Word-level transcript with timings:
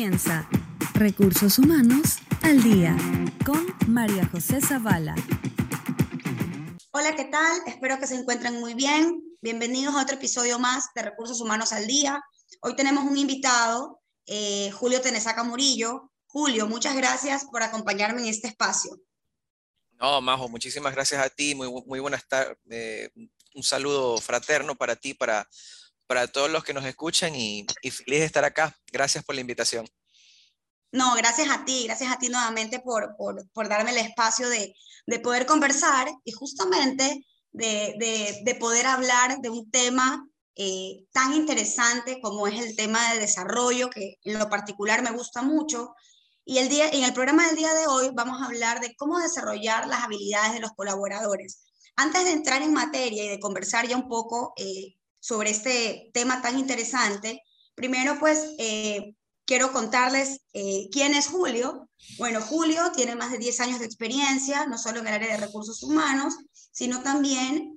comienza 0.00 0.48
Recursos 0.94 1.58
Humanos 1.58 2.20
al 2.40 2.62
Día 2.62 2.96
con 3.44 3.66
María 3.86 4.26
José 4.32 4.58
Zavala. 4.62 5.14
Hola, 6.92 7.14
¿qué 7.14 7.24
tal? 7.24 7.60
Espero 7.66 7.98
que 7.98 8.06
se 8.06 8.14
encuentren 8.14 8.60
muy 8.60 8.72
bien. 8.72 9.22
Bienvenidos 9.42 9.94
a 9.94 10.00
otro 10.00 10.16
episodio 10.16 10.58
más 10.58 10.86
de 10.94 11.02
Recursos 11.02 11.42
Humanos 11.42 11.74
al 11.74 11.86
Día. 11.86 12.18
Hoy 12.62 12.76
tenemos 12.76 13.04
un 13.04 13.18
invitado, 13.18 14.00
eh, 14.24 14.70
Julio 14.70 15.02
Tenesaca 15.02 15.44
Murillo. 15.44 16.10
Julio, 16.28 16.66
muchas 16.66 16.96
gracias 16.96 17.44
por 17.52 17.62
acompañarme 17.62 18.22
en 18.22 18.28
este 18.28 18.48
espacio. 18.48 18.98
No, 20.00 20.22
Majo, 20.22 20.48
muchísimas 20.48 20.94
gracias 20.94 21.22
a 21.22 21.28
ti. 21.28 21.54
Muy, 21.54 21.70
muy 21.84 22.00
buenas 22.00 22.26
tardes. 22.26 22.56
Eh, 22.70 23.10
un 23.54 23.62
saludo 23.62 24.16
fraterno 24.16 24.74
para 24.76 24.96
ti, 24.96 25.12
para, 25.12 25.46
para 26.10 26.26
todos 26.26 26.50
los 26.50 26.64
que 26.64 26.74
nos 26.74 26.84
escuchan 26.86 27.36
y, 27.36 27.64
feliz 27.82 28.18
de 28.18 28.24
estar 28.24 28.44
acá. 28.44 28.76
Gracias 28.90 29.22
por 29.22 29.36
la 29.36 29.42
invitación. 29.42 29.86
No, 30.90 31.14
gracias 31.14 31.48
a 31.48 31.64
ti, 31.64 31.84
gracias 31.84 32.10
a 32.10 32.18
ti 32.18 32.28
nuevamente 32.28 32.80
por, 32.80 33.14
por, 33.16 33.68
darme 33.68 33.92
el 33.92 33.98
espacio 33.98 34.48
de, 34.48 34.74
de, 35.06 35.20
poder 35.20 35.46
conversar 35.46 36.08
y 36.24 36.32
justamente 36.32 37.24
de, 37.52 38.42
de, 38.44 38.54
poder 38.56 38.88
hablar 38.88 39.38
de 39.40 39.50
un 39.50 39.70
tema 39.70 40.28
eh, 40.56 41.04
tan 41.12 41.32
interesante 41.32 42.20
como 42.20 42.48
es 42.48 42.60
el 42.60 42.74
tema 42.74 43.12
de 43.12 43.20
desarrollo, 43.20 43.88
que 43.88 44.16
en 44.24 44.36
lo 44.36 44.50
particular 44.50 45.02
me 45.02 45.12
gusta 45.12 45.42
mucho. 45.42 45.94
Y 46.44 46.58
el 46.58 46.68
día, 46.68 46.88
en 46.88 47.04
el 47.04 47.14
programa 47.14 47.46
del 47.46 47.54
día 47.54 47.72
de 47.72 47.86
hoy 47.86 48.10
vamos 48.14 48.42
a 48.42 48.46
hablar 48.46 48.80
de 48.80 48.96
cómo 48.96 49.20
desarrollar 49.20 49.86
las 49.86 50.02
habilidades 50.02 50.54
de 50.54 50.60
los 50.60 50.72
colaboradores. 50.72 51.62
Antes 51.94 52.24
de 52.24 52.32
entrar 52.32 52.62
en 52.62 52.72
materia 52.72 53.22
y 53.22 53.28
de 53.28 53.38
conversar 53.38 53.86
ya 53.86 53.96
un 53.96 54.08
poco 54.08 54.54
eh, 54.56 54.96
sobre 55.20 55.50
este 55.50 56.10
tema 56.12 56.42
tan 56.42 56.58
interesante, 56.58 57.42
primero 57.74 58.18
pues 58.18 58.54
eh, 58.58 59.14
quiero 59.44 59.72
contarles 59.72 60.40
eh, 60.52 60.88
quién 60.90 61.14
es 61.14 61.28
Julio. 61.28 61.88
Bueno, 62.18 62.40
Julio 62.40 62.90
tiene 62.92 63.14
más 63.14 63.30
de 63.30 63.38
10 63.38 63.60
años 63.60 63.78
de 63.78 63.86
experiencia, 63.86 64.66
no 64.66 64.78
solo 64.78 65.00
en 65.00 65.06
el 65.06 65.14
área 65.14 65.32
de 65.32 65.46
recursos 65.46 65.82
humanos, 65.82 66.34
sino 66.72 67.02
también 67.02 67.74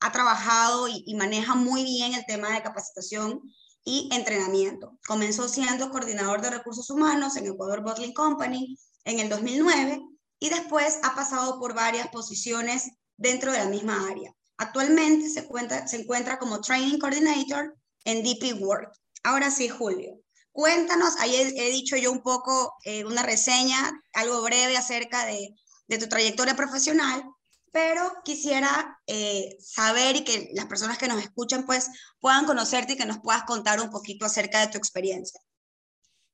ha 0.00 0.12
trabajado 0.12 0.88
y, 0.88 1.04
y 1.06 1.14
maneja 1.14 1.54
muy 1.54 1.84
bien 1.84 2.14
el 2.14 2.24
tema 2.26 2.52
de 2.52 2.62
capacitación 2.62 3.40
y 3.84 4.08
entrenamiento. 4.12 4.98
Comenzó 5.06 5.48
siendo 5.48 5.90
coordinador 5.90 6.42
de 6.42 6.50
recursos 6.50 6.90
humanos 6.90 7.36
en 7.36 7.46
Ecuador 7.46 7.82
Bottling 7.82 8.12
Company 8.12 8.78
en 9.04 9.18
el 9.18 9.30
2009 9.30 10.00
y 10.38 10.50
después 10.50 10.98
ha 11.02 11.14
pasado 11.14 11.58
por 11.58 11.74
varias 11.74 12.08
posiciones 12.08 12.90
dentro 13.16 13.50
de 13.50 13.58
la 13.58 13.66
misma 13.66 14.06
área. 14.08 14.34
Actualmente 14.58 15.28
se, 15.30 15.46
se 15.86 15.96
encuentra 15.96 16.38
como 16.38 16.60
Training 16.60 16.98
Coordinator 16.98 17.76
en 18.04 18.22
DP 18.22 18.60
World. 18.60 18.88
Ahora 19.22 19.50
sí, 19.50 19.68
Julio, 19.68 20.20
cuéntanos, 20.52 21.16
ahí 21.18 21.36
he, 21.36 21.70
dicho 21.70 21.96
yo 21.96 22.10
un 22.10 22.22
poco 22.22 22.74
eh, 22.84 23.04
una 23.04 23.22
reseña, 23.22 23.78
algo 24.14 24.42
breve 24.42 24.76
acerca 24.76 25.26
de, 25.26 25.54
de, 25.86 25.98
tu 25.98 26.08
trayectoria 26.08 26.56
profesional, 26.56 27.22
pero 27.70 28.12
quisiera 28.24 28.98
eh, 29.06 29.56
saber 29.60 30.16
y 30.16 30.24
que 30.24 30.50
las 30.54 30.66
personas 30.66 30.98
que 30.98 31.06
nos 31.06 31.22
escuchan 31.22 31.64
pues 31.64 31.88
puedan 32.18 32.44
conocerte 32.44 32.94
y 32.94 32.96
que 32.96 33.06
nos 33.06 33.20
puedas 33.20 33.44
contar 33.44 33.80
un 33.80 33.90
poquito 33.90 34.26
acerca 34.26 34.60
de 34.60 34.72
tu 34.72 34.78
experiencia. 34.78 35.40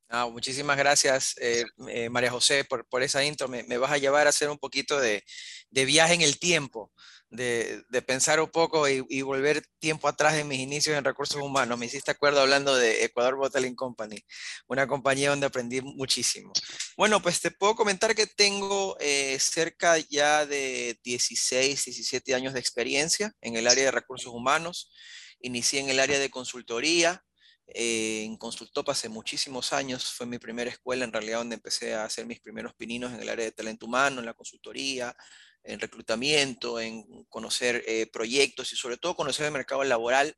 Ah, 0.09 0.28
muchísimas 0.31 0.77
gracias, 0.77 1.34
eh, 1.41 1.64
María 2.09 2.31
José, 2.31 2.64
por, 2.64 2.86
por 2.86 3.03
esa 3.03 3.25
intro. 3.25 3.48
Me, 3.48 3.64
me, 3.64 3.78
vas 3.78 3.91
a 3.91 3.98
llevar 3.98 4.27
a 4.27 4.31
hacer 4.31 4.48
un 4.48 4.59
poquito 4.59 5.00
de, 5.00 5.25
de 5.70 5.84
viaje 5.84 6.14
en 6.14 6.22
el 6.22 6.38
tiempo, 6.38 6.92
de, 7.34 8.02
pensar 8.06 8.40
un 8.40 8.48
poco 8.48 8.88
y, 8.88 9.04
y, 9.08 9.22
volver 9.22 9.66
tiempo 9.78 10.08
atrás 10.08 10.34
en 10.34 10.48
mis 10.48 10.60
inicios 10.60 10.96
en 10.96 11.04
recursos 11.04 11.41
humanos. 11.41 11.78
Me 11.78 11.86
hiciste 11.86 12.10
acuerdo 12.10 12.41
hablando 12.41 12.76
de 12.76 13.04
Ecuador 13.04 13.36
Bottling 13.36 13.74
Company, 13.74 14.24
una 14.66 14.86
compañía 14.86 15.30
donde 15.30 15.46
aprendí 15.46 15.80
muchísimo. 15.80 16.52
Bueno, 16.96 17.20
pues 17.20 17.41
te 17.41 17.50
puedo 17.50 17.74
comentar 17.74 18.14
que 18.14 18.26
tengo 18.26 18.96
eh, 19.00 19.38
cerca 19.41 19.98
ya 19.98 20.46
de 20.46 20.98
16, 21.03 21.84
17 21.84 22.34
años 22.34 22.54
de 22.54 22.60
experiencia 22.60 23.32
en 23.41 23.56
el 23.56 23.66
área 23.66 23.84
de 23.84 23.91
recursos 23.91 24.32
humanos. 24.32 24.92
Inicié 25.41 25.80
en 25.80 25.91
el 25.91 26.00
área 26.00 26.19
de 26.19 26.30
consultoría, 26.30 27.25
eh, 27.66 28.25
en 28.25 28.36
Consultop 28.36 28.91
hace 28.91 29.09
muchísimos 29.09 29.72
años, 29.72 30.12
fue 30.12 30.26
mi 30.26 30.38
primera 30.38 30.70
escuela 30.70 31.04
en 31.04 31.12
realidad 31.12 31.38
donde 31.38 31.56
empecé 31.56 31.94
a 31.94 32.04
hacer 32.04 32.26
mis 32.26 32.41
primeros 32.41 32.75
pininos 32.75 33.12
en 33.12 33.20
el 33.20 33.28
área 33.28 33.44
de 33.47 33.53
talento 33.53 33.86
humano, 33.86 34.20
en 34.20 34.26
la 34.26 34.34
consultoría, 34.34 35.16
en 35.64 35.80
reclutamiento, 35.80 36.78
en 36.78 37.25
conocer 37.28 37.82
eh, 37.86 38.06
proyectos 38.12 38.72
y 38.72 38.76
sobre 38.76 38.97
todo 38.97 39.16
conocer 39.16 39.47
el 39.47 39.52
mercado 39.52 39.82
laboral. 39.84 40.36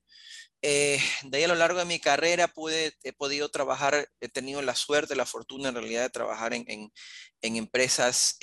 Eh, 0.62 0.98
de 1.24 1.38
ahí 1.38 1.44
a 1.44 1.48
lo 1.48 1.54
largo 1.54 1.78
de 1.78 1.84
mi 1.84 2.00
carrera 2.00 2.48
pude, 2.48 2.94
he 3.02 3.12
podido 3.12 3.50
trabajar, 3.50 4.08
he 4.20 4.28
tenido 4.28 4.62
la 4.62 4.74
suerte, 4.74 5.14
la 5.14 5.26
fortuna 5.26 5.68
en 5.68 5.74
realidad 5.74 6.02
de 6.02 6.10
trabajar 6.10 6.54
en, 6.54 6.64
en, 6.68 6.92
en 7.42 7.56
empresas, 7.56 8.38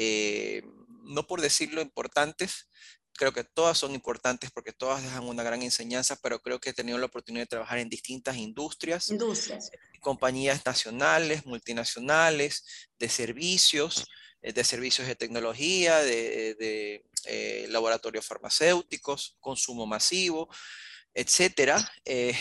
no 1.05 1.25
por 1.25 1.41
decirlo 1.41 1.81
importantes, 1.81 2.69
creo 3.13 3.31
que 3.31 3.43
todas 3.43 3.77
son 3.77 3.93
importantes 3.93 4.51
porque 4.51 4.73
todas 4.73 5.03
dejan 5.03 5.23
una 5.23 5.43
gran 5.43 5.61
enseñanza, 5.61 6.17
pero 6.21 6.39
creo 6.39 6.59
que 6.59 6.71
he 6.71 6.73
tenido 6.73 6.97
la 6.97 7.05
oportunidad 7.05 7.43
de 7.43 7.47
trabajar 7.47 7.79
en 7.79 7.89
distintas 7.89 8.37
industrias, 8.37 9.09
industrias. 9.09 9.71
compañías 10.01 10.65
nacionales, 10.65 11.45
multinacionales, 11.45 12.63
de 12.99 13.09
servicios, 13.09 13.99
eh, 13.99 14.05
de 14.51 14.63
servicios 14.63 15.07
de 15.07 15.15
tecnología, 15.15 15.99
de, 15.99 17.05
eh, 17.25 17.65
laboratorios 17.69 18.25
farmacéuticos, 18.25 19.37
consumo 19.39 19.85
masivo, 19.85 20.49
etcétera, 21.13 21.77
eh, 22.05 22.35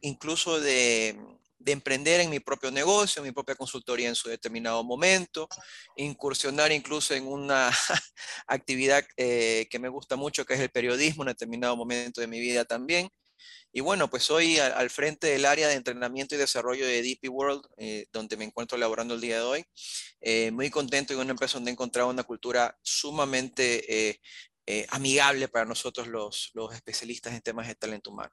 incluso 0.00 0.58
de 0.60 1.16
de 1.64 1.72
emprender 1.72 2.20
en 2.20 2.28
mi 2.28 2.40
propio 2.40 2.70
negocio, 2.70 3.22
mi 3.22 3.32
propia 3.32 3.54
consultoría 3.54 4.08
en 4.08 4.14
su 4.14 4.28
determinado 4.28 4.84
momento, 4.84 5.48
incursionar 5.96 6.70
incluso 6.72 7.14
en 7.14 7.26
una 7.26 7.70
actividad 8.46 9.02
eh, 9.16 9.66
que 9.70 9.78
me 9.78 9.88
gusta 9.88 10.14
mucho, 10.16 10.44
que 10.44 10.54
es 10.54 10.60
el 10.60 10.68
periodismo, 10.68 11.22
en 11.22 11.28
determinado 11.28 11.74
momento 11.74 12.20
de 12.20 12.26
mi 12.26 12.38
vida 12.38 12.66
también. 12.66 13.08
Y 13.72 13.80
bueno, 13.80 14.08
pues 14.08 14.30
hoy 14.30 14.58
al, 14.58 14.90
frente 14.90 15.28
del 15.28 15.44
área 15.46 15.68
de 15.68 15.74
entrenamiento 15.74 16.34
y 16.34 16.38
desarrollo 16.38 16.86
de 16.86 17.02
DP 17.02 17.28
World, 17.28 17.62
eh, 17.76 18.06
donde 18.12 18.36
me 18.36 18.44
encuentro 18.44 18.78
laborando 18.78 19.14
el 19.14 19.20
día 19.20 19.36
de 19.36 19.42
hoy, 19.42 19.64
eh, 20.20 20.50
muy 20.52 20.70
contento 20.70 21.12
y 21.12 21.16
una 21.16 21.32
empresa 21.32 21.54
donde 21.54 21.70
he 21.70 21.72
encontrado 21.72 22.08
una 22.08 22.22
cultura 22.22 22.78
sumamente 22.82 24.20
amigable 24.88 25.48
para 25.48 25.66
nosotros 25.66 26.06
los, 26.06 26.50
los 26.54 26.74
especialistas 26.74 27.34
en 27.34 27.42
temas 27.42 27.66
de 27.66 27.74
talento 27.74 28.10
humano. 28.10 28.32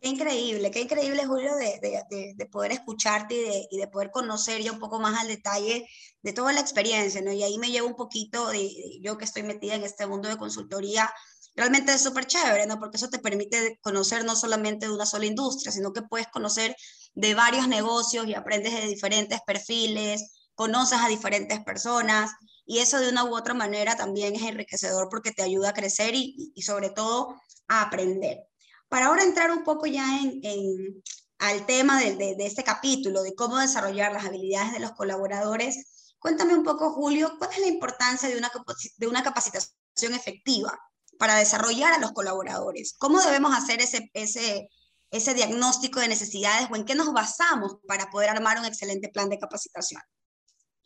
Qué 0.00 0.08
increíble, 0.10 0.70
qué 0.70 0.82
increíble, 0.82 1.26
Julio, 1.26 1.56
de, 1.56 1.80
de, 1.80 2.34
de 2.36 2.46
poder 2.46 2.70
escucharte 2.70 3.34
y 3.34 3.40
de, 3.40 3.68
y 3.68 3.78
de, 3.78 3.88
poder 3.88 4.12
conocer 4.12 4.62
ya 4.62 4.70
un 4.70 4.78
poco 4.78 5.00
más 5.00 5.18
al 5.18 5.26
detalle 5.26 5.88
de 6.22 6.32
toda 6.32 6.52
la 6.52 6.60
experiencia, 6.60 7.20
¿no? 7.20 7.32
Y 7.32 7.42
ahí 7.42 7.58
me 7.58 7.72
llevo 7.72 7.88
un 7.88 7.96
poquito 7.96 8.48
de, 8.48 9.00
yo 9.00 9.18
que 9.18 9.24
estoy 9.24 9.42
metida 9.42 9.74
en 9.74 9.82
este 9.82 10.06
mundo 10.06 10.28
de 10.28 10.36
consultoría, 10.36 11.12
realmente 11.58 11.92
es 11.92 12.02
súper 12.02 12.26
chévere, 12.26 12.66
¿no? 12.66 12.78
Porque 12.78 12.98
eso 12.98 13.10
te 13.10 13.18
permite 13.18 13.80
conocer 13.82 14.24
no 14.24 14.36
solamente 14.36 14.86
de 14.86 14.92
una 14.92 15.04
sola 15.04 15.26
industria, 15.26 15.72
sino 15.72 15.92
que 15.92 16.02
puedes 16.02 16.28
conocer 16.28 16.76
de 17.14 17.34
varios 17.34 17.66
negocios 17.66 18.28
y 18.28 18.34
aprendes 18.34 18.74
de 18.74 18.86
diferentes 18.86 19.40
perfiles, 19.44 20.50
conoces 20.54 21.00
a 21.00 21.08
diferentes 21.08 21.58
personas 21.64 22.30
y 22.64 22.78
eso 22.78 23.00
de 23.00 23.08
una 23.08 23.24
u 23.24 23.36
otra 23.36 23.54
manera 23.54 23.96
también 23.96 24.36
es 24.36 24.42
enriquecedor 24.42 25.08
porque 25.10 25.32
te 25.32 25.42
ayuda 25.42 25.70
a 25.70 25.74
crecer 25.74 26.14
y, 26.14 26.52
y 26.54 26.62
sobre 26.62 26.90
todo 26.90 27.34
a 27.66 27.82
aprender. 27.82 28.46
Para 28.88 29.06
ahora 29.06 29.24
entrar 29.24 29.50
un 29.50 29.64
poco 29.64 29.86
ya 29.86 30.20
en, 30.20 30.38
en 30.44 31.02
al 31.38 31.66
tema 31.66 32.00
de, 32.00 32.14
de, 32.14 32.36
de, 32.36 32.46
este 32.46 32.62
capítulo, 32.62 33.22
de 33.24 33.34
cómo 33.34 33.58
desarrollar 33.58 34.12
las 34.12 34.26
habilidades 34.26 34.72
de 34.72 34.80
los 34.80 34.92
colaboradores, 34.92 36.12
cuéntame 36.20 36.54
un 36.54 36.62
poco, 36.62 36.92
Julio, 36.92 37.34
¿cuál 37.36 37.50
es 37.50 37.58
la 37.58 37.66
importancia 37.66 38.28
de 38.28 38.38
una, 38.38 38.50
de 38.96 39.06
una 39.08 39.24
capacitación 39.24 40.14
efectiva 40.14 40.78
para 41.18 41.36
desarrollar 41.36 41.92
a 41.92 41.98
los 41.98 42.12
colaboradores? 42.12 42.94
¿Cómo 42.98 43.20
debemos 43.20 43.56
hacer 43.56 43.80
ese, 43.82 44.10
ese, 44.14 45.34
diagnóstico 45.34 46.00
de 46.00 46.08
necesidades 46.08 46.68
o 46.70 46.76
en 46.76 46.84
qué 46.84 46.94
nos 46.94 47.12
basamos 47.12 47.76
para 47.86 48.10
poder 48.10 48.30
armar 48.30 48.58
un 48.58 48.64
excelente 48.64 49.08
plan 49.08 49.28
de 49.28 49.38
capacitación? 49.38 50.00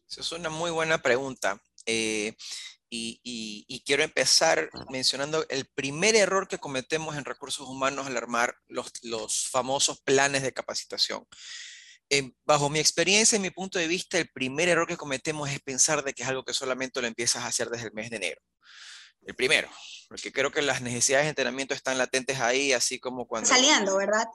Esa 0.08 0.20
es 0.20 0.32
una 0.32 0.50
muy 0.50 0.70
buena 0.70 1.00
pregunta. 1.00 1.60
Eh, 1.86 2.34
y, 2.94 3.82
quiero 3.86 4.02
empezar 4.02 4.70
mencionando 4.90 5.46
el 5.48 5.66
primer 5.66 6.14
error 6.14 6.46
que 6.46 6.58
cometemos 6.58 7.16
en 7.16 7.24
recursos 7.24 7.66
humanos 7.66 8.06
al 8.06 8.16
armar 8.16 8.54
los, 8.68 8.92
los 9.02 9.48
famosos 9.48 10.00
planes 10.02 10.42
de 10.42 10.52
capacitación. 10.52 11.26
Eh, 12.10 12.32
bajo 12.44 12.68
mi 12.68 12.78
experiencia 12.78 13.36
y 13.36 13.40
mi 13.40 13.50
punto 13.50 13.78
de 13.78 13.86
vista, 13.86 14.18
el 14.18 14.28
primer 14.28 14.68
error 14.68 14.86
que 14.86 14.98
cometemos 14.98 15.48
es 15.48 15.60
pensar 15.60 16.04
de 16.04 16.12
que 16.12 16.22
es 16.22 16.28
algo 16.28 16.44
que 16.44 16.52
solamente 16.52 17.00
lo 17.00 17.06
empiezas 17.06 17.42
a 17.42 17.46
hacer 17.46 17.70
desde 17.70 17.86
el 17.86 17.94
mes 17.94 18.10
de 18.10 18.16
enero. 18.16 18.40
El 19.24 19.34
primero, 19.34 19.68
porque 20.08 20.32
creo 20.32 20.50
que 20.50 20.62
las 20.62 20.82
necesidades 20.82 21.26
de 21.26 21.30
entrenamiento 21.30 21.74
están 21.74 21.98
latentes 21.98 22.40
ahí, 22.40 22.72
así 22.72 22.98
como 22.98 23.26
cuando... 23.26 23.48
Saliendo, 23.48 23.96
¿verdad? 23.96 24.26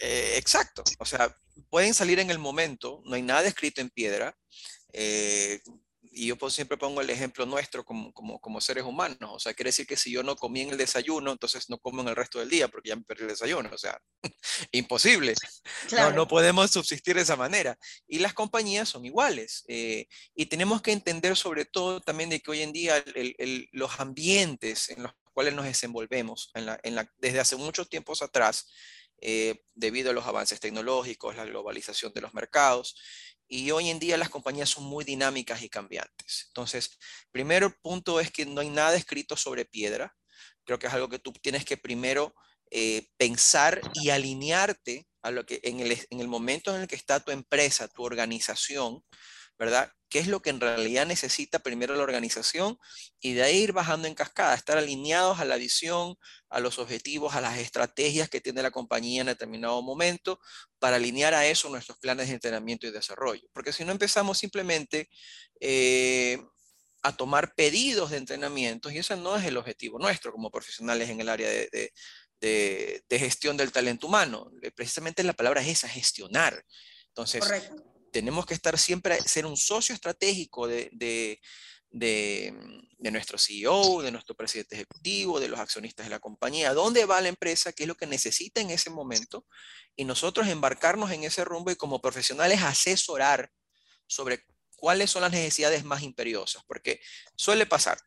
Eh, 0.00 0.34
exacto, 0.36 0.84
o 0.98 1.04
sea, 1.04 1.34
pueden 1.70 1.94
salir 1.94 2.18
en 2.20 2.30
el 2.30 2.38
momento, 2.38 3.02
no 3.04 3.14
hay 3.14 3.22
nada 3.22 3.48
escrito 3.48 3.80
en 3.80 3.90
piedra. 3.90 4.36
Eh, 4.92 5.60
y 6.16 6.28
yo 6.28 6.50
siempre 6.50 6.78
pongo 6.78 7.02
el 7.02 7.10
ejemplo 7.10 7.44
nuestro 7.44 7.84
como, 7.84 8.10
como, 8.14 8.40
como, 8.40 8.58
seres 8.62 8.84
humanos. 8.84 9.30
O 9.34 9.38
sea, 9.38 9.52
quiere 9.52 9.68
decir 9.68 9.86
que 9.86 9.98
si 9.98 10.10
yo 10.10 10.22
no 10.22 10.34
comí 10.34 10.62
en 10.62 10.70
el 10.70 10.78
desayuno, 10.78 11.30
entonces 11.30 11.68
no 11.68 11.78
como 11.78 12.00
en 12.00 12.08
el 12.08 12.16
resto 12.16 12.38
del 12.38 12.48
día 12.48 12.68
porque 12.68 12.88
ya 12.88 12.96
me 12.96 13.02
perdí 13.02 13.24
el 13.24 13.28
desayuno. 13.28 13.68
O 13.70 13.76
sea, 13.76 14.00
imposible. 14.72 15.34
No, 15.92 16.10
no, 16.12 16.26
podemos 16.26 16.70
subsistir 16.70 17.16
de 17.16 17.22
esa 17.22 17.36
manera. 17.36 17.78
Y 18.08 18.20
las 18.20 18.32
compañías 18.32 18.88
son 18.88 19.04
iguales. 19.04 19.64
Eh, 19.68 20.06
y 20.34 20.46
tenemos 20.46 20.80
que 20.80 20.92
entender 20.92 21.36
sobre 21.36 21.66
todo 21.66 22.00
también 22.00 22.30
de 22.30 22.40
que 22.40 22.50
hoy 22.50 22.62
en 22.62 22.72
día 22.72 23.04
los 23.72 24.00
ambientes 24.00 24.88
en 24.88 25.02
los 25.02 25.12
cuales 25.34 25.52
nos 25.52 25.66
desenvolvemos 25.66 26.50
en 26.54 26.64
la, 26.64 26.80
en 26.82 26.94
la, 26.94 27.12
desde 27.18 27.40
hace 27.40 27.56
muchos 27.56 27.90
tiempos 27.90 28.22
atrás, 28.22 28.72
eh, 29.20 29.62
debido 29.74 30.10
a 30.10 30.12
los 30.12 30.26
avances 30.26 30.60
tecnológicos, 30.60 31.36
la 31.36 31.44
globalización 31.44 32.12
de 32.12 32.20
los 32.20 32.34
mercados, 32.34 32.96
y 33.48 33.70
hoy 33.70 33.90
en 33.90 33.98
día 33.98 34.16
las 34.16 34.28
compañías 34.28 34.70
son 34.70 34.84
muy 34.84 35.04
dinámicas 35.04 35.62
y 35.62 35.68
cambiantes. 35.68 36.46
Entonces, 36.48 36.98
primero 37.30 37.74
punto 37.80 38.18
es 38.20 38.30
que 38.30 38.44
no 38.44 38.60
hay 38.60 38.70
nada 38.70 38.96
escrito 38.96 39.36
sobre 39.36 39.64
piedra. 39.64 40.16
Creo 40.64 40.78
que 40.78 40.88
es 40.88 40.92
algo 40.92 41.08
que 41.08 41.20
tú 41.20 41.32
tienes 41.32 41.64
que 41.64 41.76
primero 41.76 42.34
eh, 42.70 43.08
pensar 43.16 43.80
y 43.94 44.10
alinearte 44.10 45.06
a 45.22 45.30
lo 45.30 45.46
que 45.46 45.60
en 45.62 45.80
el, 45.80 45.92
en 46.10 46.20
el 46.20 46.28
momento 46.28 46.74
en 46.74 46.82
el 46.82 46.88
que 46.88 46.96
está 46.96 47.20
tu 47.20 47.30
empresa, 47.30 47.88
tu 47.88 48.02
organización, 48.02 49.04
¿verdad? 49.58 49.92
¿Qué 50.08 50.20
es 50.20 50.28
lo 50.28 50.40
que 50.40 50.50
en 50.50 50.60
realidad 50.60 51.04
necesita 51.04 51.58
primero 51.58 51.96
la 51.96 52.02
organización? 52.02 52.78
Y 53.20 53.34
de 53.34 53.42
ahí 53.42 53.58
ir 53.58 53.72
bajando 53.72 54.06
en 54.06 54.14
cascada, 54.14 54.54
estar 54.54 54.78
alineados 54.78 55.40
a 55.40 55.44
la 55.44 55.56
visión, 55.56 56.16
a 56.48 56.60
los 56.60 56.78
objetivos, 56.78 57.34
a 57.34 57.40
las 57.40 57.58
estrategias 57.58 58.28
que 58.28 58.40
tiene 58.40 58.62
la 58.62 58.70
compañía 58.70 59.22
en 59.22 59.26
determinado 59.26 59.82
momento, 59.82 60.38
para 60.78 60.96
alinear 60.96 61.34
a 61.34 61.46
eso 61.46 61.68
nuestros 61.68 61.98
planes 61.98 62.28
de 62.28 62.34
entrenamiento 62.34 62.86
y 62.86 62.92
desarrollo. 62.92 63.48
Porque 63.52 63.72
si 63.72 63.84
no 63.84 63.92
empezamos 63.92 64.38
simplemente 64.38 65.08
eh, 65.60 66.38
a 67.02 67.16
tomar 67.16 67.54
pedidos 67.54 68.10
de 68.10 68.18
entrenamiento, 68.18 68.90
y 68.90 68.98
ese 68.98 69.16
no 69.16 69.36
es 69.36 69.44
el 69.44 69.56
objetivo 69.56 69.98
nuestro 69.98 70.32
como 70.32 70.50
profesionales 70.50 71.10
en 71.10 71.20
el 71.20 71.28
área 71.28 71.48
de, 71.48 71.92
gestión 73.10 73.56
del 73.56 73.72
talento 73.72 74.06
humano. 74.06 74.52
Precisamente 74.76 75.24
la 75.24 75.32
palabra 75.32 75.62
es 75.62 75.68
esa, 75.68 75.88
gestionar. 75.88 76.64
Entonces, 77.08 77.40
Correcto 77.40 77.95
tenemos 78.16 78.46
que 78.46 78.54
estar 78.54 78.78
siempre, 78.78 79.20
ser 79.28 79.44
un 79.44 79.58
socio 79.58 79.94
estratégico 79.94 80.66
de, 80.66 80.88
de, 80.94 81.38
de, 81.90 83.10
nuestro 83.10 83.36
CEO, 83.36 84.00
de 84.00 84.10
nuestro 84.10 84.34
presidente 84.34 84.74
ejecutivo, 84.74 85.38
de 85.38 85.48
los 85.48 85.60
accionistas 85.60 86.06
de 86.06 86.10
la 86.10 86.18
compañía, 86.18 86.72
dónde 86.72 87.04
va 87.04 87.20
la 87.20 87.28
empresa, 87.28 87.74
qué 87.74 87.82
es 87.82 87.88
lo 87.88 87.94
que 87.94 88.06
necesita 88.06 88.62
en 88.62 88.70
ese 88.70 88.88
momento, 88.88 89.44
y 89.96 90.06
nosotros 90.06 90.48
embarcarnos 90.48 91.10
en 91.10 91.24
ese 91.24 91.44
rumbo 91.44 91.70
y 91.70 91.76
como 91.76 92.00
profesionales 92.00 92.62
asesorar 92.62 93.50
sobre 94.06 94.46
cuáles 94.76 95.10
son 95.10 95.20
las 95.20 95.32
necesidades 95.32 95.84
más 95.84 96.02
imperiosas, 96.02 96.62
porque 96.66 97.02
suele 97.36 97.66
pasar. 97.66 97.98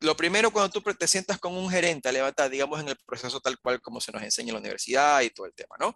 Lo 0.00 0.16
primero 0.16 0.50
cuando 0.50 0.80
tú 0.80 0.82
te 0.94 1.06
sientas 1.06 1.38
con 1.38 1.56
un 1.56 1.70
gerente 1.70 2.08
a 2.08 2.12
levantar, 2.12 2.50
digamos, 2.50 2.80
en 2.80 2.88
el 2.88 2.96
proceso 3.06 3.38
tal 3.40 3.56
cual 3.60 3.80
como 3.80 4.00
se 4.00 4.10
nos 4.10 4.24
enseña 4.24 4.48
en 4.48 4.54
la 4.54 4.60
universidad 4.60 5.20
y 5.20 5.30
todo 5.30 5.46
el 5.46 5.54
tema, 5.54 5.76
¿no? 5.78 5.94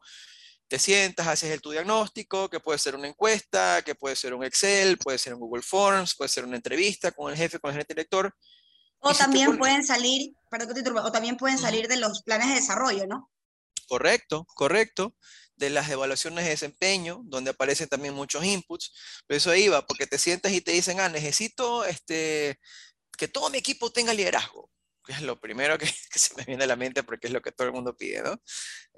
Te 0.69 0.79
sientas, 0.79 1.27
haces 1.27 1.51
el 1.51 1.63
tu 1.63 1.71
diagnóstico, 1.71 2.51
que 2.51 2.61
puede 2.61 2.79
ser 2.79 2.95
una 2.95 3.09
encuesta, 3.09 3.83
que 3.83 3.95
puede 3.95 4.15
ser 4.17 4.35
un 4.35 4.45
Excel, 4.45 4.99
puede 4.99 5.19
ser 5.19 5.35
un 5.35 5.41
Google 5.41 5.63
Forms, 5.63 6.15
puede 6.15 6.29
ser 6.29 6.45
una 6.45 6.57
entrevista 6.57 7.11
con 7.13 7.33
el 7.33 7.39
jefe, 7.39 7.59
con 7.59 7.71
el 7.71 7.75
gerente 7.75 7.95
director. 7.95 8.35
O 9.01 9.15
también 9.15 9.57
pueden 9.57 9.85
salir, 9.85 10.33
perdón 10.51 10.75
que 10.75 10.83
te 10.83 10.91
o 10.91 11.13
también 11.13 11.37
pueden 11.37 11.59
salir 11.59 11.89
de 11.89 11.97
los 11.97 12.23
planes 12.23 12.49
de 12.49 12.55
desarrollo, 12.57 13.07
¿no? 13.07 13.31
Correcto, 13.87 14.45
correcto. 14.55 15.15
De 15.57 15.71
las 15.71 15.89
evaluaciones 15.89 16.45
de 16.45 16.51
desempeño, 16.51 17.21
donde 17.25 17.51
aparecen 17.51 17.89
también 17.89 18.15
muchos 18.15 18.45
inputs. 18.45 18.93
Pero 19.27 19.39
eso 19.39 19.55
iba, 19.55 19.87
porque 19.87 20.07
te 20.07 20.19
sientas 20.19 20.53
y 20.53 20.61
te 20.61 20.73
dicen, 20.73 21.01
ah, 21.01 21.09
necesito 21.09 21.85
este, 21.85 22.61
que 23.17 23.29
todo 23.29 23.51
mi 23.51 23.59
equipo 23.59 23.91
tenga 23.91 24.13
liderazgo 24.13 24.71
es 25.13 25.23
lo 25.23 25.41
primero 25.41 25.79
que, 25.79 25.87
se 25.87 26.35
me 26.37 26.45
viene 26.45 26.65
a 26.65 26.67
la 26.69 26.77
mente 26.77 27.03
porque 27.03 27.27
es 27.27 27.33
lo 27.33 27.43
que 27.43 27.53
todo 27.53 27.67
el 27.67 27.73
mundo 27.73 27.97
pide, 27.97 28.23
¿no? 28.23 28.41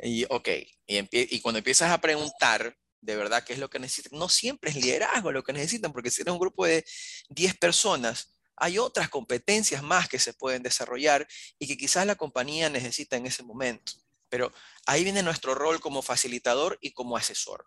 Y, 0.03 0.27
ok, 0.29 0.49
y, 0.87 1.37
y 1.37 1.41
cuando 1.41 1.59
empiezas 1.59 1.91
a 1.91 2.01
preguntar 2.01 2.77
de 3.01 3.17
verdad 3.17 3.45
qué 3.45 3.55
es 3.55 3.59
lo 3.59 3.71
que 3.71 3.79
necesitan, 3.79 4.19
no 4.19 4.29
siempre 4.29 4.71
es 4.71 4.77
liderazgo 4.77 5.33
lo 5.33 5.43
que 5.43 5.53
necesitan, 5.53 5.93
porque 5.93 6.11
si 6.11 6.23
eres 6.23 6.33
un 6.33 6.39
grupo 6.39 6.67
de 6.67 6.85
10 7.31 7.57
personas, 7.57 8.35
hay 8.57 8.79
otras 8.79 9.09
competencias 9.09 9.83
más 9.83 10.09
que 10.09 10.19
se 10.19 10.35
pueden 10.35 10.63
desarrollar 10.63 11.27
y 11.59 11.67
que 11.67 11.79
quizás 11.79 12.07
la 12.07 12.17
compañía 12.17 12.69
necesita 12.69 13.17
en 13.17 13.27
ese 13.27 13.43
momento. 13.43 13.93
Pero 14.29 14.53
ahí 14.87 15.03
viene 15.03 15.23
nuestro 15.23 15.55
rol 15.55 15.81
como 15.81 16.03
facilitador 16.03 16.79
y 16.83 16.93
como 16.93 17.17
asesor, 17.17 17.67